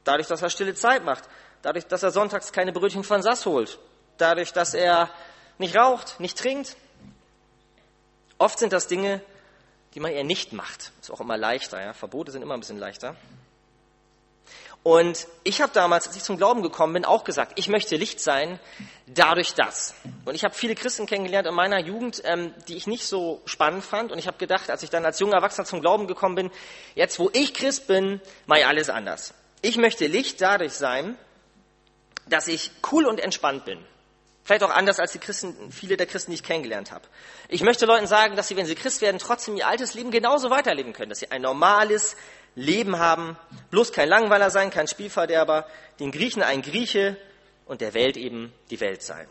Dadurch, 0.05 0.29
dass 0.29 0.43
er 0.43 0.51
stille 0.51 0.75
Zeit 0.75 1.05
macht. 1.05 1.25
Dadurch, 1.63 1.87
dass 1.87 2.03
er 2.03 2.11
sonntags 2.11 2.53
keine 2.53 2.73
Brötchen 2.73 3.05
von 3.05 3.23
Sass 3.23 3.47
holt. 3.47 3.79
Dadurch, 4.19 4.53
dass 4.53 4.75
er 4.75 5.11
nicht 5.59 5.77
raucht, 5.77 6.21
nicht 6.21 6.39
trinkt. 6.39 6.77
Oft 8.39 8.59
sind 8.59 8.73
das 8.73 8.89
Dinge, 8.89 9.21
die 9.95 10.01
man 10.01 10.13
eher 10.13 10.25
nicht 10.25 10.53
macht. 10.53 10.93
Ist 11.01 11.11
auch 11.11 11.21
immer 11.21 11.37
leichter, 11.37 11.81
ja. 11.81 11.93
Verbote 11.93 12.33
sind 12.33 12.43
immer 12.43 12.55
ein 12.55 12.61
bisschen 12.61 12.79
leichter. 12.79 13.17
Und 14.83 15.27
ich 15.43 15.63
habe 15.63 15.73
damals, 15.73 16.07
als 16.07 16.17
ich 16.17 16.23
zum 16.23 16.37
Glauben 16.37 16.63
gekommen 16.63 16.93
bin, 16.93 17.05
auch 17.05 17.25
gesagt, 17.25 17.59
ich 17.59 17.69
möchte 17.69 17.97
Licht 17.97 18.21
sein, 18.21 18.61
dadurch 19.07 19.55
das. 19.55 19.95
Und 20.25 20.37
ich 20.37 20.45
habe 20.45 20.55
viele 20.55 20.77
Christen 20.77 21.07
kennengelernt 21.07 21.49
in 21.49 21.55
meiner 21.55 21.81
Jugend, 21.81 22.23
ähm, 22.25 22.55
die 22.69 22.77
ich 22.77 22.87
nicht 22.87 23.05
so 23.05 23.43
spannend 23.47 23.85
fand. 23.85 24.13
Und 24.13 24.19
ich 24.19 24.29
habe 24.29 24.39
gedacht, 24.39 24.71
als 24.71 24.85
ich 24.85 24.91
dann 24.91 25.05
als 25.05 25.19
junger 25.19 25.35
Erwachsener 25.35 25.65
zum 25.65 25.81
Glauben 25.81 26.07
gekommen 26.07 26.37
bin, 26.37 26.51
jetzt 26.95 27.19
wo 27.19 27.31
ich 27.33 27.53
Christ 27.53 27.89
bin, 27.89 28.21
mache 28.47 28.61
ich 28.61 28.67
alles 28.67 28.89
anders. 28.89 29.35
Ich 29.61 29.77
möchte 29.77 30.07
Licht 30.07 30.41
dadurch 30.41 30.75
sein, 30.75 31.19
dass 32.29 32.47
ich 32.47 32.71
cool 32.93 33.07
und 33.07 33.19
entspannt 33.19 33.65
bin. 33.65 33.85
Vielleicht 34.47 34.63
auch 34.63 34.71
anders 34.71 35.01
als 35.01 35.11
die 35.11 35.19
Christen, 35.19 35.73
viele 35.73 35.97
der 35.97 36.07
Christen, 36.07 36.31
die 36.31 36.37
ich 36.37 36.45
kennengelernt 36.45 36.93
habe. 36.93 37.05
Ich 37.49 37.63
möchte 37.63 37.85
Leuten 37.85 38.07
sagen, 38.07 38.37
dass 38.37 38.47
sie, 38.47 38.57
wenn 38.57 38.65
sie 38.65 38.77
Christ 38.77 39.01
werden, 39.01 39.19
trotzdem 39.19 39.57
ihr 39.57 39.67
altes 39.67 39.95
Leben 39.95 40.13
genauso 40.13 40.51
weiterleben 40.51 40.93
können, 40.93 41.09
dass 41.09 41.19
sie 41.19 41.33
ein 41.33 41.43
normales 41.43 42.17
Leben 42.55 43.01
haben, 43.01 43.37
bloß 43.73 43.91
kein 43.91 44.09
Langweiler 44.09 44.51
sein, 44.51 44.71
kein 44.71 44.87
Spielverderber, 44.87 45.67
den 45.99 46.13
Griechen 46.13 46.45
ein 46.45 46.63
Grieche 46.63 47.17
und 47.65 47.81
der 47.81 47.93
Welt 47.93 48.17
eben 48.17 48.53
die 48.71 48.79
Welt 48.79 49.03
sein. 49.03 49.27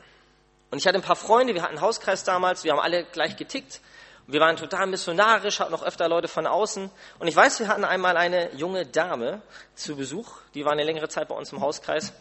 Und 0.69 0.79
ich 0.79 0.85
hatte 0.85 0.97
ein 0.97 1.01
paar 1.01 1.15
Freunde, 1.15 1.53
wir 1.53 1.61
hatten 1.61 1.75
einen 1.75 1.81
Hauskreis 1.81 2.25
damals, 2.25 2.65
wir 2.65 2.73
haben 2.73 2.81
alle 2.81 3.05
gleich 3.05 3.37
getickt. 3.37 3.79
Wir 4.27 4.41
waren 4.41 4.57
total 4.57 4.87
missionarisch, 4.87 5.61
hatten 5.61 5.73
auch 5.73 5.83
öfter 5.83 6.09
Leute 6.09 6.27
von 6.27 6.45
außen. 6.45 6.91
Und 7.19 7.27
ich 7.27 7.35
weiß, 7.37 7.61
wir 7.61 7.69
hatten 7.69 7.85
einmal 7.85 8.17
eine 8.17 8.53
junge 8.55 8.85
Dame 8.85 9.41
zu 9.75 9.95
Besuch, 9.95 10.27
die 10.55 10.65
war 10.65 10.73
eine 10.73 10.83
längere 10.83 11.07
Zeit 11.07 11.29
bei 11.29 11.35
uns 11.35 11.53
im 11.53 11.61
Hauskreis. 11.61 12.11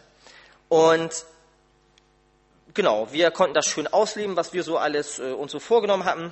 Und 0.69 1.25
genau, 2.75 3.11
wir 3.11 3.31
konnten 3.31 3.55
das 3.55 3.65
schön 3.65 3.87
ausleben, 3.87 4.35
was 4.35 4.53
wir 4.53 4.61
so 4.61 4.77
alles 4.77 5.17
äh, 5.17 5.31
uns 5.31 5.51
so 5.51 5.59
vorgenommen 5.59 6.05
hatten 6.05 6.31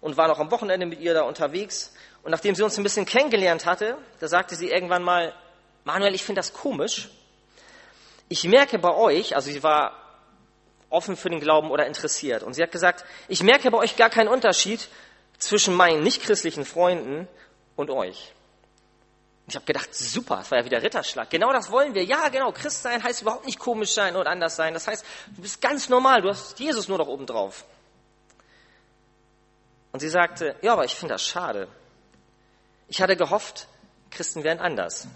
und 0.00 0.16
waren 0.16 0.30
auch 0.30 0.40
am 0.40 0.50
Wochenende 0.50 0.86
mit 0.86 0.98
ihr 0.98 1.14
da 1.14 1.22
unterwegs. 1.22 1.94
Und 2.22 2.32
nachdem 2.32 2.54
sie 2.54 2.62
uns 2.64 2.76
ein 2.76 2.82
bisschen 2.82 3.06
kennengelernt 3.06 3.66
hatte, 3.66 3.96
da 4.18 4.26
sagte 4.26 4.56
sie 4.56 4.70
irgendwann 4.70 5.04
mal, 5.04 5.32
Manuel, 5.84 6.14
ich 6.14 6.24
finde 6.24 6.40
das 6.40 6.52
komisch. 6.52 7.08
Ich 8.28 8.44
merke 8.44 8.78
bei 8.78 8.94
euch, 8.94 9.36
also 9.36 9.50
sie 9.50 9.62
war 9.62 9.96
offen 10.88 11.16
für 11.16 11.30
den 11.30 11.40
Glauben 11.40 11.70
oder 11.70 11.86
interessiert, 11.86 12.42
und 12.42 12.54
sie 12.54 12.62
hat 12.62 12.72
gesagt, 12.72 13.04
ich 13.28 13.42
merke 13.42 13.70
bei 13.70 13.78
euch 13.78 13.96
gar 13.96 14.10
keinen 14.10 14.28
Unterschied 14.28 14.88
zwischen 15.38 15.74
meinen 15.74 16.02
nichtchristlichen 16.02 16.64
Freunden 16.64 17.28
und 17.76 17.90
euch. 17.90 18.32
Ich 19.50 19.56
habe 19.56 19.66
gedacht, 19.66 19.92
super, 19.92 20.36
das 20.36 20.50
war 20.52 20.58
ja 20.58 20.64
wieder 20.64 20.80
Ritterschlag. 20.80 21.28
Genau 21.28 21.52
das 21.52 21.72
wollen 21.72 21.92
wir. 21.92 22.04
Ja, 22.04 22.28
genau, 22.28 22.52
Christ 22.52 22.82
sein 22.82 23.02
heißt 23.02 23.22
überhaupt 23.22 23.46
nicht 23.46 23.58
komisch 23.58 23.92
sein 23.92 24.14
und 24.14 24.28
anders 24.28 24.54
sein. 24.54 24.74
Das 24.74 24.86
heißt, 24.86 25.04
du 25.34 25.42
bist 25.42 25.60
ganz 25.60 25.88
normal, 25.88 26.22
du 26.22 26.28
hast 26.28 26.60
Jesus 26.60 26.86
nur 26.86 26.98
noch 26.98 27.08
oben 27.08 27.26
drauf. 27.26 27.64
Und 29.90 29.98
sie 29.98 30.08
sagte, 30.08 30.54
ja, 30.62 30.74
aber 30.74 30.84
ich 30.84 30.94
finde 30.94 31.14
das 31.14 31.26
schade. 31.26 31.66
Ich 32.86 33.02
hatte 33.02 33.16
gehofft, 33.16 33.66
Christen 34.12 34.44
wären 34.44 34.60
anders. 34.60 35.08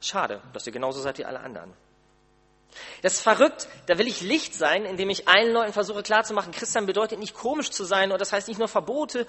Schade, 0.00 0.42
dass 0.52 0.66
ihr 0.66 0.72
genauso 0.72 1.00
seid 1.00 1.18
wie 1.18 1.24
alle 1.24 1.38
anderen. 1.38 1.72
Das 3.02 3.12
ist 3.12 3.20
verrückt. 3.20 3.68
Da 3.86 3.98
will 3.98 4.08
ich 4.08 4.20
Licht 4.20 4.52
sein, 4.52 4.84
indem 4.84 5.10
ich 5.10 5.28
allen 5.28 5.52
Leuten 5.52 5.72
versuche 5.72 6.02
klarzumachen, 6.02 6.50
Christian 6.50 6.86
bedeutet 6.86 7.20
nicht 7.20 7.34
komisch 7.34 7.70
zu 7.70 7.84
sein 7.84 8.10
und 8.10 8.20
das 8.20 8.32
heißt 8.32 8.48
nicht 8.48 8.58
nur 8.58 8.66
Verbote 8.66 9.28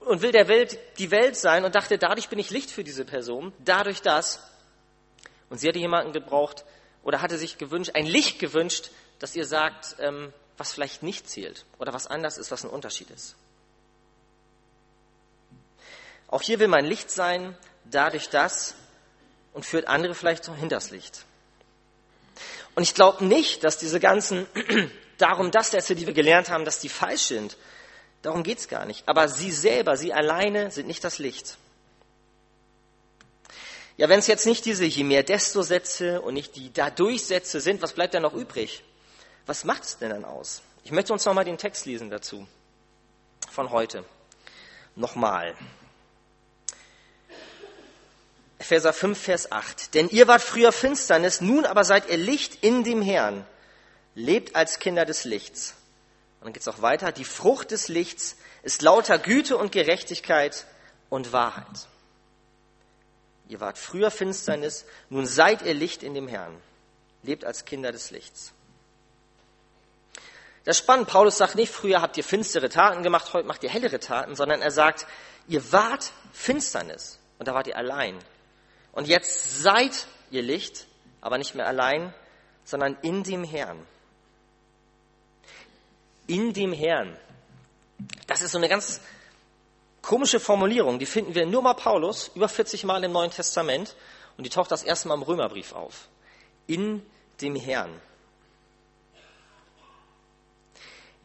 und 0.00 0.22
will 0.22 0.32
der 0.32 0.48
Welt 0.48 0.78
die 0.98 1.10
Welt 1.10 1.36
sein 1.36 1.64
und 1.64 1.74
dachte, 1.74 1.98
dadurch 1.98 2.28
bin 2.28 2.38
ich 2.38 2.50
Licht 2.50 2.70
für 2.70 2.84
diese 2.84 3.04
Person, 3.04 3.52
dadurch 3.64 4.02
das. 4.02 4.40
Und 5.50 5.58
sie 5.58 5.68
hatte 5.68 5.78
jemanden 5.78 6.12
gebraucht 6.12 6.64
oder 7.02 7.22
hatte 7.22 7.38
sich 7.38 7.58
gewünscht, 7.58 7.92
ein 7.94 8.06
Licht 8.06 8.38
gewünscht, 8.38 8.90
dass 9.18 9.34
ihr 9.34 9.46
sagt, 9.46 9.96
ähm, 9.98 10.32
was 10.56 10.72
vielleicht 10.72 11.02
nicht 11.02 11.28
zählt 11.28 11.64
oder 11.78 11.92
was 11.92 12.06
anders 12.06 12.38
ist, 12.38 12.50
was 12.50 12.64
ein 12.64 12.70
Unterschied 12.70 13.10
ist. 13.10 13.36
Auch 16.26 16.42
hier 16.42 16.58
will 16.58 16.68
mein 16.68 16.84
Licht 16.84 17.10
sein, 17.10 17.56
dadurch 17.84 18.28
das 18.28 18.74
und 19.54 19.64
führt 19.64 19.88
andere 19.88 20.14
vielleicht 20.14 20.46
hinters 20.46 20.90
Licht. 20.90 21.24
Und 22.74 22.82
ich 22.82 22.94
glaube 22.94 23.24
nicht, 23.24 23.64
dass 23.64 23.78
diese 23.78 23.98
ganzen 23.98 24.46
darum 25.18 25.50
das 25.50 25.70
Sätze, 25.70 25.94
die 25.94 26.06
wir 26.06 26.14
gelernt 26.14 26.50
haben, 26.50 26.64
dass 26.64 26.80
die 26.80 26.88
falsch 26.88 27.22
sind. 27.22 27.56
Darum 28.22 28.42
geht 28.42 28.58
es 28.58 28.68
gar 28.68 28.84
nicht. 28.84 29.08
Aber 29.08 29.28
sie 29.28 29.52
selber, 29.52 29.96
sie 29.96 30.12
alleine 30.12 30.70
sind 30.70 30.86
nicht 30.86 31.04
das 31.04 31.18
Licht. 31.18 31.56
Ja, 33.96 34.08
wenn 34.08 34.20
es 34.20 34.28
jetzt 34.28 34.46
nicht 34.46 34.64
diese 34.64 34.84
je 34.84 35.04
mehr 35.04 35.24
desto 35.24 35.62
Sätze 35.62 36.20
und 36.20 36.34
nicht 36.34 36.54
die 36.56 36.72
dadurch 36.72 37.24
Sätze 37.24 37.60
sind, 37.60 37.82
was 37.82 37.94
bleibt 37.94 38.14
dann 38.14 38.22
noch 38.22 38.34
übrig? 38.34 38.84
Was 39.46 39.64
macht 39.64 39.82
es 39.82 39.98
denn 39.98 40.10
dann 40.10 40.24
aus? 40.24 40.62
Ich 40.84 40.92
möchte 40.92 41.12
uns 41.12 41.24
nochmal 41.24 41.44
den 41.44 41.58
Text 41.58 41.84
lesen 41.84 42.08
dazu. 42.08 42.46
Von 43.50 43.70
heute. 43.70 44.04
Nochmal. 44.94 45.56
Epheser 48.58 48.92
5, 48.92 49.20
Vers 49.20 49.52
8. 49.52 49.94
Denn 49.94 50.08
ihr 50.08 50.28
wart 50.28 50.42
früher 50.42 50.72
Finsternis, 50.72 51.40
nun 51.40 51.64
aber 51.64 51.84
seid 51.84 52.08
ihr 52.08 52.16
Licht 52.16 52.62
in 52.62 52.84
dem 52.84 53.02
Herrn. 53.02 53.44
Lebt 54.14 54.56
als 54.56 54.78
Kinder 54.78 55.04
des 55.04 55.24
Lichts. 55.24 55.74
Und 56.40 56.46
dann 56.46 56.52
geht 56.52 56.62
es 56.62 56.68
auch 56.68 56.82
weiter. 56.82 57.12
Die 57.12 57.24
Frucht 57.24 57.70
des 57.70 57.88
Lichts 57.88 58.36
ist 58.62 58.82
lauter 58.82 59.18
Güte 59.18 59.56
und 59.56 59.72
Gerechtigkeit 59.72 60.66
und 61.08 61.32
Wahrheit. 61.32 61.88
Ihr 63.48 63.60
wart 63.60 63.78
früher 63.78 64.10
Finsternis, 64.10 64.84
nun 65.08 65.26
seid 65.26 65.62
ihr 65.62 65.74
Licht 65.74 66.02
in 66.02 66.14
dem 66.14 66.28
Herrn. 66.28 66.54
Lebt 67.22 67.44
als 67.44 67.64
Kinder 67.64 67.92
des 67.92 68.10
Lichts. 68.10 68.52
Das 70.64 70.76
ist 70.76 70.82
spannend. 70.82 71.08
Paulus 71.08 71.38
sagt 71.38 71.54
nicht, 71.54 71.72
früher 71.72 72.02
habt 72.02 72.16
ihr 72.18 72.24
finstere 72.24 72.68
Taten 72.68 73.02
gemacht, 73.02 73.32
heute 73.32 73.48
macht 73.48 73.64
ihr 73.64 73.70
hellere 73.70 74.00
Taten, 74.00 74.36
sondern 74.36 74.60
er 74.60 74.70
sagt, 74.70 75.06
ihr 75.46 75.72
wart 75.72 76.12
Finsternis 76.32 77.18
und 77.38 77.48
da 77.48 77.54
wart 77.54 77.68
ihr 77.68 77.76
allein. 77.76 78.18
Und 78.92 79.08
jetzt 79.08 79.62
seid 79.62 80.06
ihr 80.30 80.42
Licht, 80.42 80.86
aber 81.22 81.38
nicht 81.38 81.54
mehr 81.54 81.66
allein, 81.66 82.12
sondern 82.64 82.98
in 83.00 83.22
dem 83.22 83.44
Herrn. 83.44 83.78
In 86.28 86.52
dem 86.52 86.72
Herrn. 86.72 87.18
Das 88.28 88.42
ist 88.42 88.52
so 88.52 88.58
eine 88.58 88.68
ganz 88.68 89.00
komische 90.02 90.38
Formulierung, 90.38 90.98
die 90.98 91.06
finden 91.06 91.34
wir 91.34 91.46
nur 91.46 91.62
mal 91.62 91.74
Paulus 91.74 92.30
über 92.34 92.48
40 92.48 92.84
Mal 92.84 93.02
im 93.02 93.12
Neuen 93.12 93.30
Testament 93.30 93.96
und 94.36 94.44
die 94.44 94.50
taucht 94.50 94.70
das 94.70 94.84
erste 94.84 95.08
Mal 95.08 95.14
im 95.14 95.22
Römerbrief 95.22 95.72
auf. 95.72 96.08
In 96.66 97.04
dem 97.40 97.56
Herrn. 97.56 98.00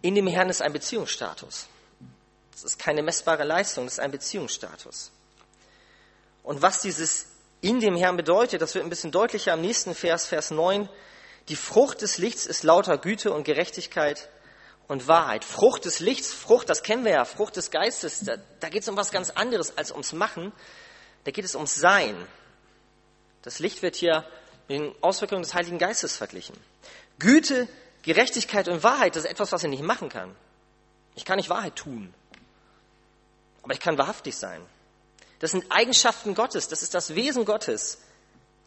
In 0.01 0.15
dem 0.15 0.27
Herrn 0.27 0.50
ist 0.50 0.62
ein 0.62 0.74
Beziehungsstatus. 0.74 1.67
Das 2.51 2.63
ist 2.63 2.79
keine 2.79 3.03
messbare 3.03 3.43
Leistung, 3.43 3.86
das 3.86 3.93
ist 3.93 4.00
ein 4.00 4.12
Beziehungsstatus. 4.12 5.12
Und 6.43 6.62
was 6.62 6.81
dieses 6.81 7.27
in 7.62 7.79
dem 7.79 7.95
Herrn 7.95 8.17
bedeutet, 8.17 8.62
das 8.62 8.74
wird 8.75 8.86
ein 8.86 8.89
bisschen 8.89 9.12
deutlicher 9.12 9.53
am 9.53 9.62
nächsten 9.62 9.95
Vers, 9.95 10.25
Vers 10.25 10.51
9. 10.51 10.89
Die 11.48 11.55
Frucht 11.55 12.01
des 12.01 12.17
Lichts 12.17 12.45
ist 12.45 12.63
lauter 12.63 12.98
Güte 12.98 13.31
und 13.31 13.45
Gerechtigkeit 13.45 14.29
und 14.88 15.08
Wahrheit. 15.08 15.44
Frucht 15.46 15.86
des 15.86 16.00
Lichts, 16.00 16.34
Frucht, 16.34 16.70
das 16.70 16.84
kennen 16.84 17.06
wir 17.06 17.12
ja, 17.12 17.25
Frucht 17.25 17.56
des 17.56 17.72
Geistes, 17.72 18.22
da, 18.22 18.36
da 18.60 18.70
geht 18.70 18.84
es 18.84 18.90
um 18.90 18.98
was 18.98 19.12
ganz 19.12 19.30
anderes 19.30 19.78
als 19.78 19.92
ums 19.92 20.13
Machen. 20.13 20.52
Da 21.24 21.32
geht 21.32 21.46
es 21.46 21.56
ums 21.56 21.75
Sein. 21.75 22.16
Das 23.42 23.60
Licht 23.60 23.82
wird 23.82 23.96
hier 23.96 24.25
mit 24.68 24.80
den 24.80 24.96
Auswirkungen 25.02 25.42
des 25.42 25.54
Heiligen 25.54 25.78
Geistes 25.78 26.18
verglichen. 26.18 26.56
Güte, 27.20 27.68
Gerechtigkeit 28.02 28.68
und 28.68 28.84
Wahrheit, 28.84 29.16
das 29.16 29.24
ist 29.24 29.32
etwas, 29.32 29.52
was 29.52 29.63
ich 29.63 29.70
nicht 29.70 29.84
machen 29.84 30.10
kann. 30.10 30.36
Ich 31.16 31.25
kann 31.25 31.38
nicht 31.38 31.50
Wahrheit 31.50 31.75
tun. 31.75 32.13
aber 33.62 33.74
ich 33.74 33.80
kann 33.80 33.98
wahrhaftig 33.98 34.36
sein. 34.36 34.62
Das 35.40 35.52
sind 35.52 35.66
Eigenschaften 35.70 36.36
Gottes, 36.36 36.68
das 36.68 36.84
ist 36.84 36.94
das 36.94 37.16
Wesen 37.16 37.46
Gottes. 37.46 38.00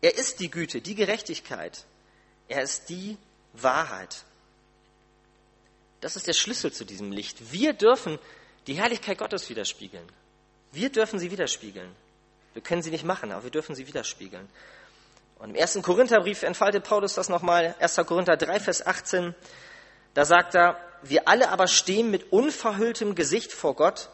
Er 0.01 0.17
ist 0.17 0.41
die 0.41 0.51
Güte, 0.51 0.81
die 0.81 0.95
Gerechtigkeit. 0.95 1.85
Er 2.49 2.63
ist 2.63 2.89
die 2.89 3.19
Wahrheit. 3.55 4.25
Das 6.01 6.17
ist 6.17 6.27
der 6.27 6.35
Schlüssel 6.35 6.73
zu 6.73 6.85
diesem 6.85 7.13
Licht. 7.13 7.53
Wir 7.53 7.73
dürfen 7.73 8.19
die 8.67 8.75
Herrlichkeit 8.75 9.19
Gottes 9.19 9.49
widerspiegeln. 9.49 10.07
Wir 10.73 10.91
dürfen 10.91 11.19
sie 11.19 11.31
widerspiegeln. 11.31 11.91
Wir 12.53 12.63
können 12.63 12.83
sie 12.83 12.91
nicht 12.91 13.05
machen, 13.05 13.33
aber 13.33 13.45
wir 13.45 13.51
dürfen 13.51 13.75
sie 13.75 13.87
widerspiegeln. 13.87 14.49
Und 15.39 15.51
im 15.51 15.57
ersten 15.57 15.83
Korintherbrief 15.83 16.43
entfaltet 16.43 16.85
Paulus 16.85 17.15
das 17.15 17.29
nochmal, 17.29 17.75
1. 17.79 17.97
Korinther 18.07 18.37
3, 18.37 18.61
Vers 18.61 18.85
18. 18.85 19.35
Da 20.15 20.25
sagt 20.25 20.55
er, 20.55 20.81
wir 21.03 21.29
alle 21.29 21.51
aber 21.51 21.69
stehen 21.69 22.11
mit 22.11 22.33
unverhülltem 22.33 23.15
Gesicht 23.15 23.53
vor 23.53 23.75
Gott 23.75 24.09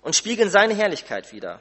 und 0.00 0.16
spiegeln 0.16 0.50
seine 0.50 0.74
Herrlichkeit 0.74 1.32
wider. 1.32 1.60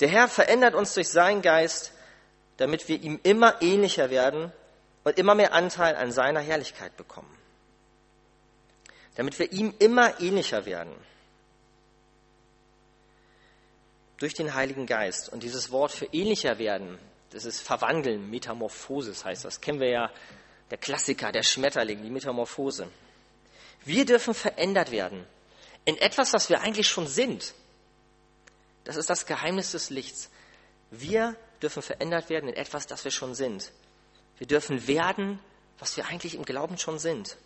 Der 0.00 0.08
Herr 0.08 0.28
verändert 0.28 0.74
uns 0.74 0.94
durch 0.94 1.10
seinen 1.10 1.42
Geist, 1.42 1.92
damit 2.56 2.88
wir 2.88 3.00
ihm 3.00 3.20
immer 3.22 3.60
ähnlicher 3.60 4.10
werden 4.10 4.52
und 5.04 5.18
immer 5.18 5.34
mehr 5.34 5.52
Anteil 5.52 5.96
an 5.96 6.12
seiner 6.12 6.40
Herrlichkeit 6.40 6.96
bekommen. 6.96 7.39
Damit 9.20 9.38
wir 9.38 9.52
ihm 9.52 9.74
immer 9.78 10.18
ähnlicher 10.18 10.64
werden. 10.64 10.94
Durch 14.16 14.32
den 14.32 14.54
Heiligen 14.54 14.86
Geist. 14.86 15.28
Und 15.28 15.42
dieses 15.42 15.70
Wort 15.70 15.92
für 15.92 16.06
ähnlicher 16.06 16.58
werden, 16.58 16.98
das 17.28 17.44
ist 17.44 17.60
Verwandeln, 17.60 18.30
Metamorphosis 18.30 19.26
heißt 19.26 19.44
das. 19.44 19.60
Kennen 19.60 19.78
wir 19.78 19.90
ja, 19.90 20.10
der 20.70 20.78
Klassiker, 20.78 21.32
der 21.32 21.42
Schmetterling, 21.42 22.02
die 22.02 22.08
Metamorphose. 22.08 22.88
Wir 23.84 24.06
dürfen 24.06 24.32
verändert 24.32 24.90
werden 24.90 25.26
in 25.84 25.98
etwas, 25.98 26.32
was 26.32 26.48
wir 26.48 26.62
eigentlich 26.62 26.88
schon 26.88 27.06
sind. 27.06 27.52
Das 28.84 28.96
ist 28.96 29.10
das 29.10 29.26
Geheimnis 29.26 29.72
des 29.72 29.90
Lichts. 29.90 30.30
Wir 30.90 31.36
dürfen 31.60 31.82
verändert 31.82 32.30
werden 32.30 32.48
in 32.48 32.56
etwas, 32.56 32.86
das 32.86 33.04
wir 33.04 33.10
schon 33.12 33.34
sind. 33.34 33.70
Wir 34.38 34.46
dürfen 34.46 34.86
werden, 34.86 35.40
was 35.78 35.98
wir 35.98 36.06
eigentlich 36.06 36.36
im 36.36 36.46
Glauben 36.46 36.78
schon 36.78 36.98
sind. 36.98 37.36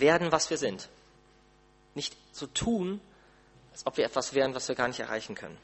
Werden, 0.00 0.32
was 0.32 0.50
wir 0.50 0.58
sind. 0.58 0.88
Nicht 1.94 2.16
so 2.32 2.46
tun, 2.46 3.00
als 3.72 3.86
ob 3.86 3.96
wir 3.96 4.04
etwas 4.04 4.34
wären, 4.34 4.54
was 4.54 4.68
wir 4.68 4.74
gar 4.74 4.88
nicht 4.88 5.00
erreichen 5.00 5.34
können. 5.34 5.58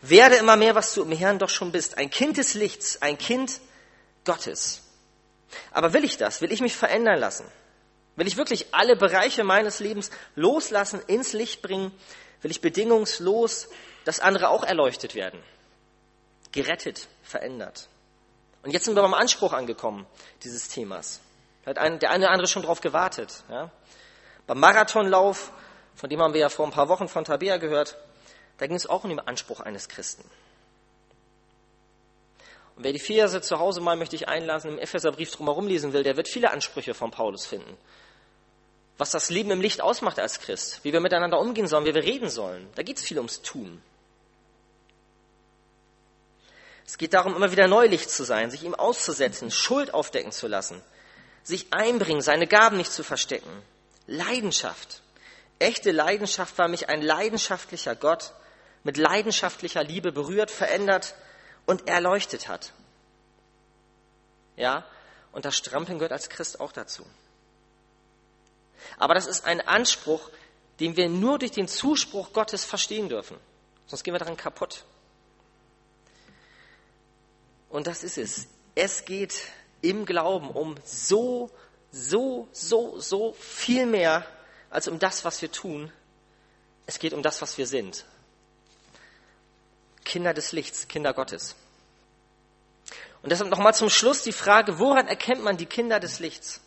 Werde 0.00 0.36
immer 0.36 0.56
mehr, 0.56 0.74
was 0.74 0.94
du 0.94 1.02
im 1.02 1.12
Herrn 1.12 1.38
doch 1.38 1.48
schon 1.48 1.70
bist. 1.70 1.96
Ein 1.96 2.10
Kind 2.10 2.36
des 2.36 2.54
Lichts, 2.54 3.00
ein 3.02 3.18
Kind 3.18 3.60
Gottes. 4.24 4.82
Aber 5.70 5.92
will 5.92 6.04
ich 6.04 6.16
das? 6.16 6.40
Will 6.40 6.52
ich 6.52 6.60
mich 6.60 6.76
verändern 6.76 7.20
lassen? 7.20 7.44
Will 8.16 8.26
ich 8.26 8.36
wirklich 8.36 8.74
alle 8.74 8.96
Bereiche 8.96 9.44
meines 9.44 9.80
Lebens 9.80 10.10
loslassen, 10.34 11.00
ins 11.06 11.32
Licht 11.32 11.62
bringen? 11.62 11.92
Will 12.42 12.50
ich 12.50 12.60
bedingungslos, 12.60 13.68
dass 14.04 14.20
andere 14.20 14.48
auch 14.48 14.64
erleuchtet 14.64 15.14
werden? 15.14 15.40
Gerettet, 16.50 17.08
verändert. 17.22 17.88
Und 18.62 18.72
jetzt 18.72 18.84
sind 18.84 18.94
wir 18.94 19.02
beim 19.02 19.14
Anspruch 19.14 19.52
angekommen 19.52 20.06
dieses 20.42 20.68
Themas. 20.68 21.20
Da 21.64 21.70
hat 21.70 22.02
der 22.02 22.10
eine 22.10 22.24
oder 22.24 22.32
andere 22.32 22.48
schon 22.48 22.62
drauf 22.62 22.80
gewartet. 22.80 23.44
Ja? 23.48 23.70
Beim 24.46 24.58
Marathonlauf, 24.58 25.52
von 25.94 26.10
dem 26.10 26.20
haben 26.20 26.34
wir 26.34 26.40
ja 26.40 26.48
vor 26.48 26.66
ein 26.66 26.72
paar 26.72 26.88
Wochen 26.88 27.08
von 27.08 27.24
Tabea 27.24 27.58
gehört, 27.58 27.96
da 28.58 28.66
ging 28.66 28.76
es 28.76 28.86
auch 28.86 29.04
um 29.04 29.10
den 29.10 29.20
Anspruch 29.20 29.60
eines 29.60 29.88
Christen. 29.88 30.28
Und 32.76 32.84
wer 32.84 32.92
die 32.92 32.98
Verse 32.98 33.40
zu 33.40 33.58
Hause 33.58 33.80
mal 33.80 33.96
möchte 33.96 34.16
ich 34.16 34.28
einlassen, 34.28 34.72
im 34.72 34.78
Epheserbrief 34.78 35.30
drumherum 35.30 35.66
lesen 35.66 35.92
will, 35.92 36.02
der 36.02 36.16
wird 36.16 36.28
viele 36.28 36.50
Ansprüche 36.50 36.94
von 36.94 37.10
Paulus 37.10 37.46
finden. 37.46 37.76
Was 38.98 39.10
das 39.10 39.30
Leben 39.30 39.50
im 39.50 39.60
Licht 39.60 39.80
ausmacht 39.80 40.18
als 40.18 40.40
Christ, 40.40 40.80
wie 40.82 40.92
wir 40.92 41.00
miteinander 41.00 41.38
umgehen 41.38 41.66
sollen, 41.66 41.84
wie 41.84 41.94
wir 41.94 42.02
reden 42.02 42.30
sollen. 42.30 42.68
Da 42.74 42.82
geht 42.82 42.98
es 42.98 43.04
viel 43.04 43.18
ums 43.18 43.42
Tun. 43.42 43.82
Es 46.86 46.98
geht 46.98 47.14
darum, 47.14 47.34
immer 47.34 47.52
wieder 47.52 47.68
Neulicht 47.68 48.10
zu 48.10 48.24
sein, 48.24 48.50
sich 48.50 48.64
ihm 48.64 48.74
auszusetzen, 48.74 49.50
Schuld 49.50 49.94
aufdecken 49.94 50.32
zu 50.32 50.46
lassen, 50.46 50.82
sich 51.42 51.72
einbringen, 51.72 52.22
seine 52.22 52.46
Gaben 52.46 52.76
nicht 52.76 52.92
zu 52.92 53.02
verstecken. 53.02 53.50
Leidenschaft. 54.06 55.02
Echte 55.58 55.92
Leidenschaft 55.92 56.58
war 56.58 56.68
mich 56.68 56.88
ein 56.88 57.02
leidenschaftlicher 57.02 57.94
Gott, 57.94 58.32
mit 58.84 58.96
leidenschaftlicher 58.96 59.84
Liebe 59.84 60.12
berührt, 60.12 60.50
verändert 60.50 61.14
und 61.66 61.88
erleuchtet 61.88 62.48
hat. 62.48 62.72
Ja, 64.56 64.84
und 65.32 65.44
das 65.44 65.56
Strampeln 65.56 65.98
gehört 65.98 66.12
als 66.12 66.28
Christ 66.28 66.60
auch 66.60 66.72
dazu. 66.72 67.06
Aber 68.98 69.14
das 69.14 69.26
ist 69.26 69.44
ein 69.44 69.60
Anspruch, 69.60 70.30
den 70.80 70.96
wir 70.96 71.08
nur 71.08 71.38
durch 71.38 71.52
den 71.52 71.68
Zuspruch 71.68 72.32
Gottes 72.32 72.64
verstehen 72.64 73.08
dürfen. 73.08 73.36
Sonst 73.86 74.02
gehen 74.02 74.14
wir 74.14 74.18
daran 74.18 74.36
kaputt. 74.36 74.84
Und 77.68 77.86
das 77.86 78.04
ist 78.04 78.18
es. 78.18 78.46
Es 78.74 79.04
geht 79.04 79.34
im 79.82 80.06
Glauben 80.06 80.48
um 80.50 80.76
so, 80.84 81.50
so, 81.90 82.48
so, 82.52 82.98
so 82.98 83.32
viel 83.34 83.86
mehr 83.86 84.24
als 84.70 84.88
um 84.88 84.98
das, 84.98 85.24
was 85.24 85.42
wir 85.42 85.52
tun. 85.52 85.92
Es 86.86 86.98
geht 86.98 87.12
um 87.12 87.22
das, 87.22 87.42
was 87.42 87.58
wir 87.58 87.66
sind. 87.66 88.06
Kinder 90.04 90.32
des 90.32 90.52
Lichts, 90.52 90.88
Kinder 90.88 91.12
Gottes. 91.12 91.54
Und 93.22 93.30
deshalb 93.30 93.50
nochmal 93.50 93.74
zum 93.74 93.88
Schluss 93.88 94.22
die 94.22 94.32
Frage, 94.32 94.78
woran 94.78 95.06
erkennt 95.06 95.42
man 95.42 95.56
die 95.56 95.66
Kinder 95.66 96.00
des 96.00 96.18
Lichts? 96.18 96.60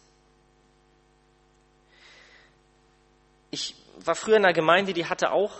Ich 3.52 3.76
war 3.98 4.16
früher 4.16 4.38
in 4.38 4.46
einer 4.46 4.54
Gemeinde, 4.54 4.94
die 4.94 5.06
hatte 5.06 5.32
auch, 5.32 5.54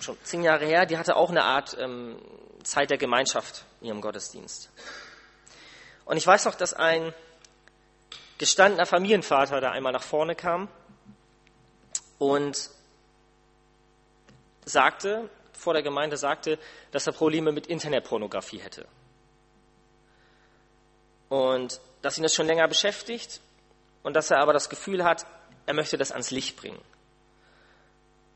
schon 0.00 0.16
zehn 0.22 0.42
Jahre 0.42 0.66
her, 0.66 0.86
die 0.86 0.98
hatte 0.98 1.16
auch 1.16 1.30
eine 1.30 1.44
Art 1.44 1.76
ähm, 1.80 2.16
Zeit 2.62 2.90
der 2.90 2.98
Gemeinschaft 2.98 3.64
in 3.80 3.88
ihrem 3.88 4.00
Gottesdienst. 4.00 4.70
Und 6.04 6.16
ich 6.16 6.26
weiß 6.26 6.44
noch, 6.44 6.54
dass 6.54 6.74
ein 6.74 7.14
gestandener 8.38 8.86
Familienvater 8.86 9.60
da 9.60 9.70
einmal 9.70 9.92
nach 9.92 10.02
vorne 10.02 10.34
kam 10.34 10.68
und 12.18 12.70
sagte, 14.64 15.28
vor 15.52 15.72
der 15.72 15.82
Gemeinde 15.82 16.16
sagte, 16.16 16.58
dass 16.90 17.06
er 17.06 17.12
Probleme 17.12 17.52
mit 17.52 17.66
Internetpornografie 17.66 18.58
hätte. 18.58 18.86
Und 21.28 21.80
dass 22.02 22.18
ihn 22.18 22.22
das 22.22 22.34
schon 22.34 22.46
länger 22.46 22.68
beschäftigt 22.68 23.40
und 24.02 24.14
dass 24.14 24.30
er 24.30 24.38
aber 24.38 24.52
das 24.52 24.68
Gefühl 24.68 25.04
hat, 25.04 25.26
er 25.66 25.74
möchte 25.74 25.96
das 25.96 26.12
ans 26.12 26.30
Licht 26.30 26.56
bringen. 26.56 26.80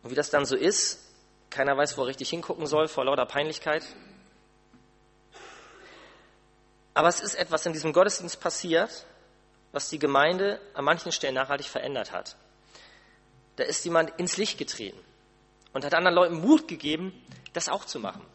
Und 0.03 0.11
wie 0.11 0.15
das 0.15 0.31
dann 0.31 0.47
so 0.47 0.57
ist, 0.57 1.05
keiner 1.51 1.77
weiß, 1.77 1.99
wo 1.99 2.03
er 2.03 2.09
richtig 2.09 2.31
hingucken 2.31 2.67
soll, 2.67 2.89
vor 2.89 3.05
lauter 3.05 3.27
Peinlichkeit. 3.27 3.85
Aber 6.99 7.07
es 7.07 7.21
ist 7.21 7.37
etwas 7.37 7.65
in 7.65 7.73
diesem 7.73 7.93
Gottesdienst 7.93 8.41
passiert, 8.41 9.07
was 9.71 9.89
die 9.89 10.01
Gemeinde 10.01 10.61
an 10.75 10.85
manchen 10.85 11.13
Stellen 11.13 11.37
nachhaltig 11.37 11.69
verändert 11.69 12.11
hat. 12.11 12.35
Da 13.55 13.63
ist 13.63 13.85
jemand 13.85 14.19
ins 14.19 14.37
Licht 14.37 14.59
getreten 14.59 14.99
und 15.73 15.85
hat 15.85 15.95
anderen 15.95 16.17
Leuten 16.17 16.41
Mut 16.41 16.67
gegeben, 16.67 17.13
das 17.53 17.69
auch 17.69 17.85
zu 17.85 18.01
machen. 18.01 18.27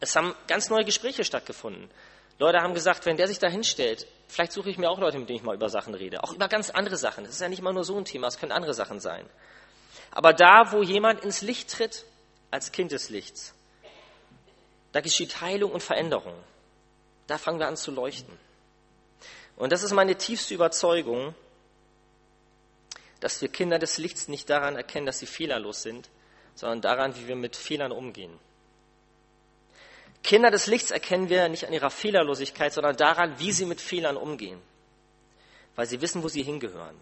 Es 0.00 0.16
haben 0.16 0.34
ganz 0.46 0.70
neue 0.70 0.86
Gespräche 0.86 1.22
stattgefunden. 1.22 1.90
Leute 2.38 2.62
haben 2.62 2.72
gesagt, 2.72 3.04
wenn 3.04 3.18
der 3.18 3.28
sich 3.28 3.38
da 3.38 3.48
hinstellt, 3.48 4.06
vielleicht 4.26 4.52
suche 4.52 4.70
ich 4.70 4.78
mir 4.78 4.88
auch 4.88 4.98
Leute, 4.98 5.18
mit 5.18 5.28
denen 5.28 5.40
ich 5.40 5.44
mal 5.44 5.54
über 5.54 5.68
Sachen 5.68 5.92
rede. 5.92 6.24
Auch 6.24 6.32
über 6.32 6.48
ganz 6.48 6.70
andere 6.70 6.96
Sachen. 6.96 7.24
Das 7.24 7.34
ist 7.34 7.42
ja 7.42 7.50
nicht 7.50 7.58
immer 7.58 7.74
nur 7.74 7.84
so 7.84 7.98
ein 7.98 8.06
Thema, 8.06 8.28
es 8.28 8.38
können 8.38 8.52
andere 8.52 8.72
Sachen 8.72 9.00
sein. 9.00 9.28
Aber 10.12 10.32
da, 10.32 10.72
wo 10.72 10.82
jemand 10.82 11.20
ins 11.24 11.42
Licht 11.42 11.70
tritt, 11.70 12.06
als 12.50 12.72
Kind 12.72 12.90
des 12.90 13.10
Lichts, 13.10 13.52
da 14.92 15.02
geschieht 15.02 15.42
Heilung 15.42 15.72
und 15.72 15.82
Veränderung. 15.82 16.32
Da 17.28 17.38
fangen 17.38 17.60
wir 17.60 17.68
an 17.68 17.76
zu 17.76 17.92
leuchten. 17.92 18.36
Und 19.54 19.70
das 19.70 19.84
ist 19.84 19.92
meine 19.92 20.16
tiefste 20.16 20.54
Überzeugung, 20.54 21.34
dass 23.20 23.40
wir 23.40 23.48
Kinder 23.48 23.78
des 23.78 23.98
Lichts 23.98 24.28
nicht 24.28 24.50
daran 24.50 24.74
erkennen, 24.76 25.06
dass 25.06 25.20
sie 25.20 25.26
fehlerlos 25.26 25.82
sind, 25.82 26.08
sondern 26.54 26.80
daran, 26.80 27.14
wie 27.16 27.28
wir 27.28 27.36
mit 27.36 27.54
Fehlern 27.54 27.92
umgehen. 27.92 28.36
Kinder 30.22 30.50
des 30.50 30.66
Lichts 30.66 30.90
erkennen 30.90 31.28
wir 31.28 31.48
nicht 31.48 31.66
an 31.66 31.72
ihrer 31.72 31.90
Fehlerlosigkeit, 31.90 32.72
sondern 32.72 32.96
daran, 32.96 33.38
wie 33.38 33.52
sie 33.52 33.66
mit 33.66 33.80
Fehlern 33.80 34.16
umgehen, 34.16 34.60
weil 35.76 35.86
sie 35.86 36.00
wissen, 36.00 36.22
wo 36.22 36.28
sie 36.28 36.42
hingehören. 36.42 36.96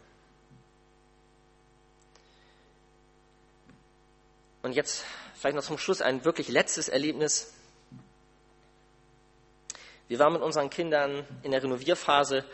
Und 4.62 4.72
jetzt 4.72 5.04
vielleicht 5.34 5.56
noch 5.56 5.64
zum 5.64 5.78
Schluss 5.78 6.02
ein 6.02 6.24
wirklich 6.24 6.48
letztes 6.48 6.88
Erlebnis. 6.88 7.52
Wir 10.08 10.18
waren 10.18 10.32
mit 10.32 10.42
unseren 10.42 10.70
Kindern 10.70 11.24
in 11.42 11.50
der 11.50 11.62
Renovierphase 11.62 12.44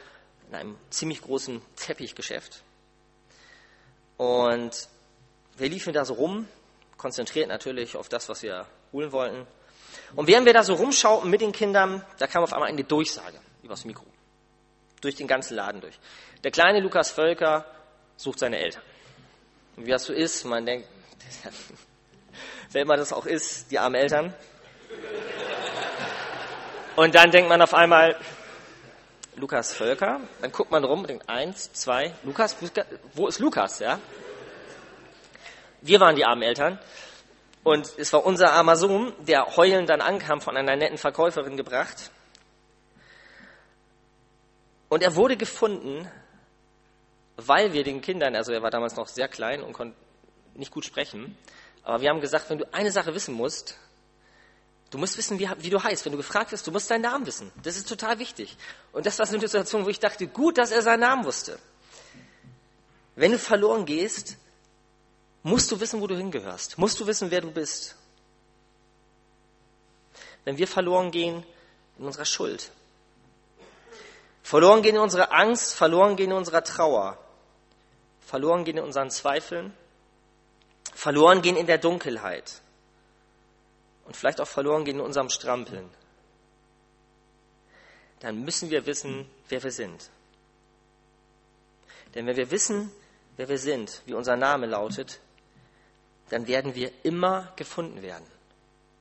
in 0.49 0.55
einem 0.55 0.77
ziemlich 0.91 1.21
großen 1.21 1.61
Teppichgeschäft. 1.77 2.63
Und 4.17 4.89
wir 5.57 5.69
liefen 5.69 5.93
da 5.93 6.05
so 6.05 6.15
rum, 6.15 6.49
konzentriert 6.97 7.49
natürlich 7.49 7.97
auf 7.97 8.09
das, 8.09 8.29
was 8.29 8.43
wir 8.43 8.67
holen 8.93 9.13
wollten. 9.13 9.47
Und 10.17 10.27
während 10.27 10.47
wir 10.47 10.53
da 10.53 10.63
so 10.63 10.75
rumschauten 10.75 11.29
mit 11.29 11.41
den 11.41 11.53
Kindern, 11.53 12.05
da 12.19 12.27
kam 12.27 12.43
auf 12.43 12.53
einmal 12.53 12.69
eine 12.69 12.85
Durchsage 12.85 13.39
übers 13.63 13.85
Mikro. 13.85 14.05
Durch 15.01 15.17
den 15.17 15.27
ganzen 15.27 15.57
Laden 15.57 15.81
durch. 15.81 15.99
Der 16.45 16.51
kleine 16.51 16.81
Lukas 16.81 17.11
Völker 17.11 17.67
sucht 18.17 18.39
seine 18.39 18.59
Eltern. 18.59 18.83
Und 19.77 19.87
wie 19.87 19.91
das 19.91 20.05
so 20.05 20.13
ist, 20.13 20.45
man 20.45 20.65
denkt, 20.65 20.87
wer 22.73 22.83
immer 22.83 22.97
das 22.97 23.13
auch 23.13 23.27
ist, 23.27 23.71
die 23.71 23.79
armen 23.79 23.97
Eltern. 23.97 24.35
Und 26.97 27.15
dann 27.15 27.31
denkt 27.31 27.49
man 27.49 27.63
auf 27.63 27.73
einmal, 27.73 28.17
Lukas 29.37 29.73
Völker, 29.73 30.21
dann 30.43 30.53
guckt 30.53 30.71
man 30.71 30.85
rum 30.85 31.01
und 31.01 31.09
denkt, 31.09 31.29
eins, 31.29 31.73
zwei, 31.73 32.13
Lukas, 32.23 32.57
wo 33.15 33.29
ist 33.29 33.39
Lukas, 33.39 33.79
ja? 33.79 33.99
Wir 35.81 36.01
waren 36.01 36.17
die 36.17 36.25
armen 36.25 36.43
Eltern. 36.43 36.79
Und 37.65 37.93
es 37.97 38.13
war 38.13 38.27
unser 38.27 38.53
armer 38.53 38.77
Sohn, 38.77 39.13
der 39.21 39.57
heulend 39.57 39.89
dann 39.89 40.01
ankam, 40.01 40.41
von 40.41 40.57
einer 40.57 40.77
netten 40.77 40.99
Verkäuferin 40.99 41.57
gebracht. 41.57 42.11
Und 44.89 45.03
er 45.03 45.17
wurde 45.17 45.37
gefunden, 45.37 46.07
weil 47.37 47.73
wir 47.73 47.85
den 47.85 48.03
Kindern, 48.03 48.37
also 48.37 48.53
er 48.53 48.63
war 48.63 48.71
damals 48.71 48.97
noch 48.97 49.07
sehr 49.07 49.29
klein 49.29 49.63
und 49.63 49.73
konnte 49.73 49.97
nicht 50.55 50.71
gut 50.71 50.85
sprechen, 50.85 51.39
aber 51.83 52.03
wir 52.03 52.11
haben 52.11 52.21
gesagt, 52.21 52.51
wenn 52.51 52.59
du 52.59 52.67
eine 52.75 52.91
Sache 52.91 53.15
wissen 53.15 53.35
musst, 53.35 53.79
du 54.93 54.99
musst 54.99 55.17
wissen, 55.17 55.39
wie, 55.39 55.49
wie, 55.59 55.71
du 55.71 55.83
heißt. 55.83 56.05
Wenn 56.05 56.13
du 56.13 56.19
gefragt 56.19 56.53
wirst, 56.53 56.67
du 56.67 56.71
musst 56.71 56.91
deinen 56.91 57.03
Namen 57.03 57.27
wissen. 57.27 57.51
Das 57.63 57.77
ist 57.77 57.89
total 57.89 58.19
wichtig. 58.19 58.57
Und 58.93 59.07
das 59.07 59.19
war 59.19 59.27
so 59.27 59.33
eine 59.33 59.41
Situation, 59.41 59.85
wo 59.85 59.89
ich 59.89 59.99
dachte, 59.99 60.29
gut, 60.29 60.59
dass 60.59 60.71
er 60.71 60.83
seinen 60.83 61.01
Namen 61.01 61.25
wusste. 61.25 61.59
Wenn 63.17 63.33
du 63.33 63.39
verloren 63.39 63.87
gehst, 63.87 64.37
musst 65.43 65.73
du 65.73 65.81
wissen, 65.81 66.01
wo 66.01 66.07
du 66.07 66.17
hingehörst. 66.17 66.79
Musst 66.79 67.01
du 67.01 67.07
wissen, 67.07 67.31
wer 67.31 67.41
du 67.41 67.51
bist. 67.51 67.97
Wenn 70.45 70.59
wir 70.59 70.69
verloren 70.69 71.11
gehen 71.11 71.45
in 71.99 72.05
unserer 72.05 72.25
Schuld, 72.27 72.71
verloren 74.43 74.83
gehen 74.83 74.97
in 74.97 75.01
unserer 75.01 75.33
Angst, 75.33 75.75
verloren 75.75 76.17
gehen 76.17 76.31
in 76.31 76.37
unserer 76.37 76.65
Trauer, 76.65 77.17
verloren 78.27 78.65
gehen 78.65 78.77
in 78.77 78.85
unseren 78.85 79.11
Zweifeln, 79.11 79.73
verloren 80.95 81.41
gehen 81.41 81.57
in 81.57 81.67
der 81.67 81.79
Dunkelheit 81.79 82.61
und 84.13 84.17
vielleicht 84.19 84.43
auch 84.43 84.47
verloren 84.49 84.85
gehen 84.85 84.97
in 84.97 85.01
unserem 85.01 85.31
Strampeln, 85.31 85.89
dann 88.21 88.45
müssen 88.45 88.69
wir 88.69 88.85
wissen, 88.85 89.25
wer 89.49 89.63
wir 89.63 89.71
sind. 89.71 90.11
Denn 92.15 92.27
wenn 92.27 92.37
wir 92.37 92.51
wissen, 92.51 92.93
wer 93.39 93.49
wir 93.49 93.57
sind, 93.57 94.03
wie 94.05 94.13
unser 94.13 94.37
Name 94.37 94.67
lautet, 94.67 95.19
dann 96.29 96.47
werden 96.47 96.75
wir 96.75 96.93
immer 97.05 97.55
gefunden 97.57 98.03
werden. 98.03 98.27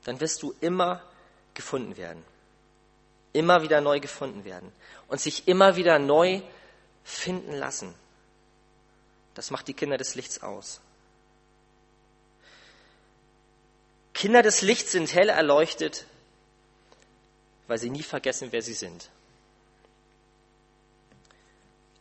Dann 0.06 0.21
wirst 0.21 0.41
du 0.43 0.56
immer 0.62 1.04
gefunden 1.56 1.97
werden. 1.97 2.24
Immer 3.34 3.63
wieder 3.63 3.82
neu 3.82 4.00
gefunden 4.00 4.45
werden. 4.45 4.71
Und 5.10 5.19
sich 5.19 5.45
immer 5.45 5.76
wieder 5.76 6.00
neu 6.00 6.41
finden 7.04 7.52
lassen. 7.52 7.93
Das 9.34 9.52
macht 9.52 9.67
die 9.67 9.74
Kinder 9.74 9.97
des 9.97 10.15
Lichts 10.15 10.41
aus. 10.41 10.80
Kinder 14.22 14.44
des 14.44 14.62
Lichts 14.62 14.92
sind 14.92 15.16
hell 15.16 15.30
erleuchtet, 15.30 16.06
weil 17.66 17.80
sie 17.80 17.90
nie 17.90 18.04
vergessen, 18.04 18.50
wer 18.52 18.62
sie 18.62 18.76
sind. 18.76 19.10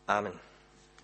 Amen. 0.05 0.39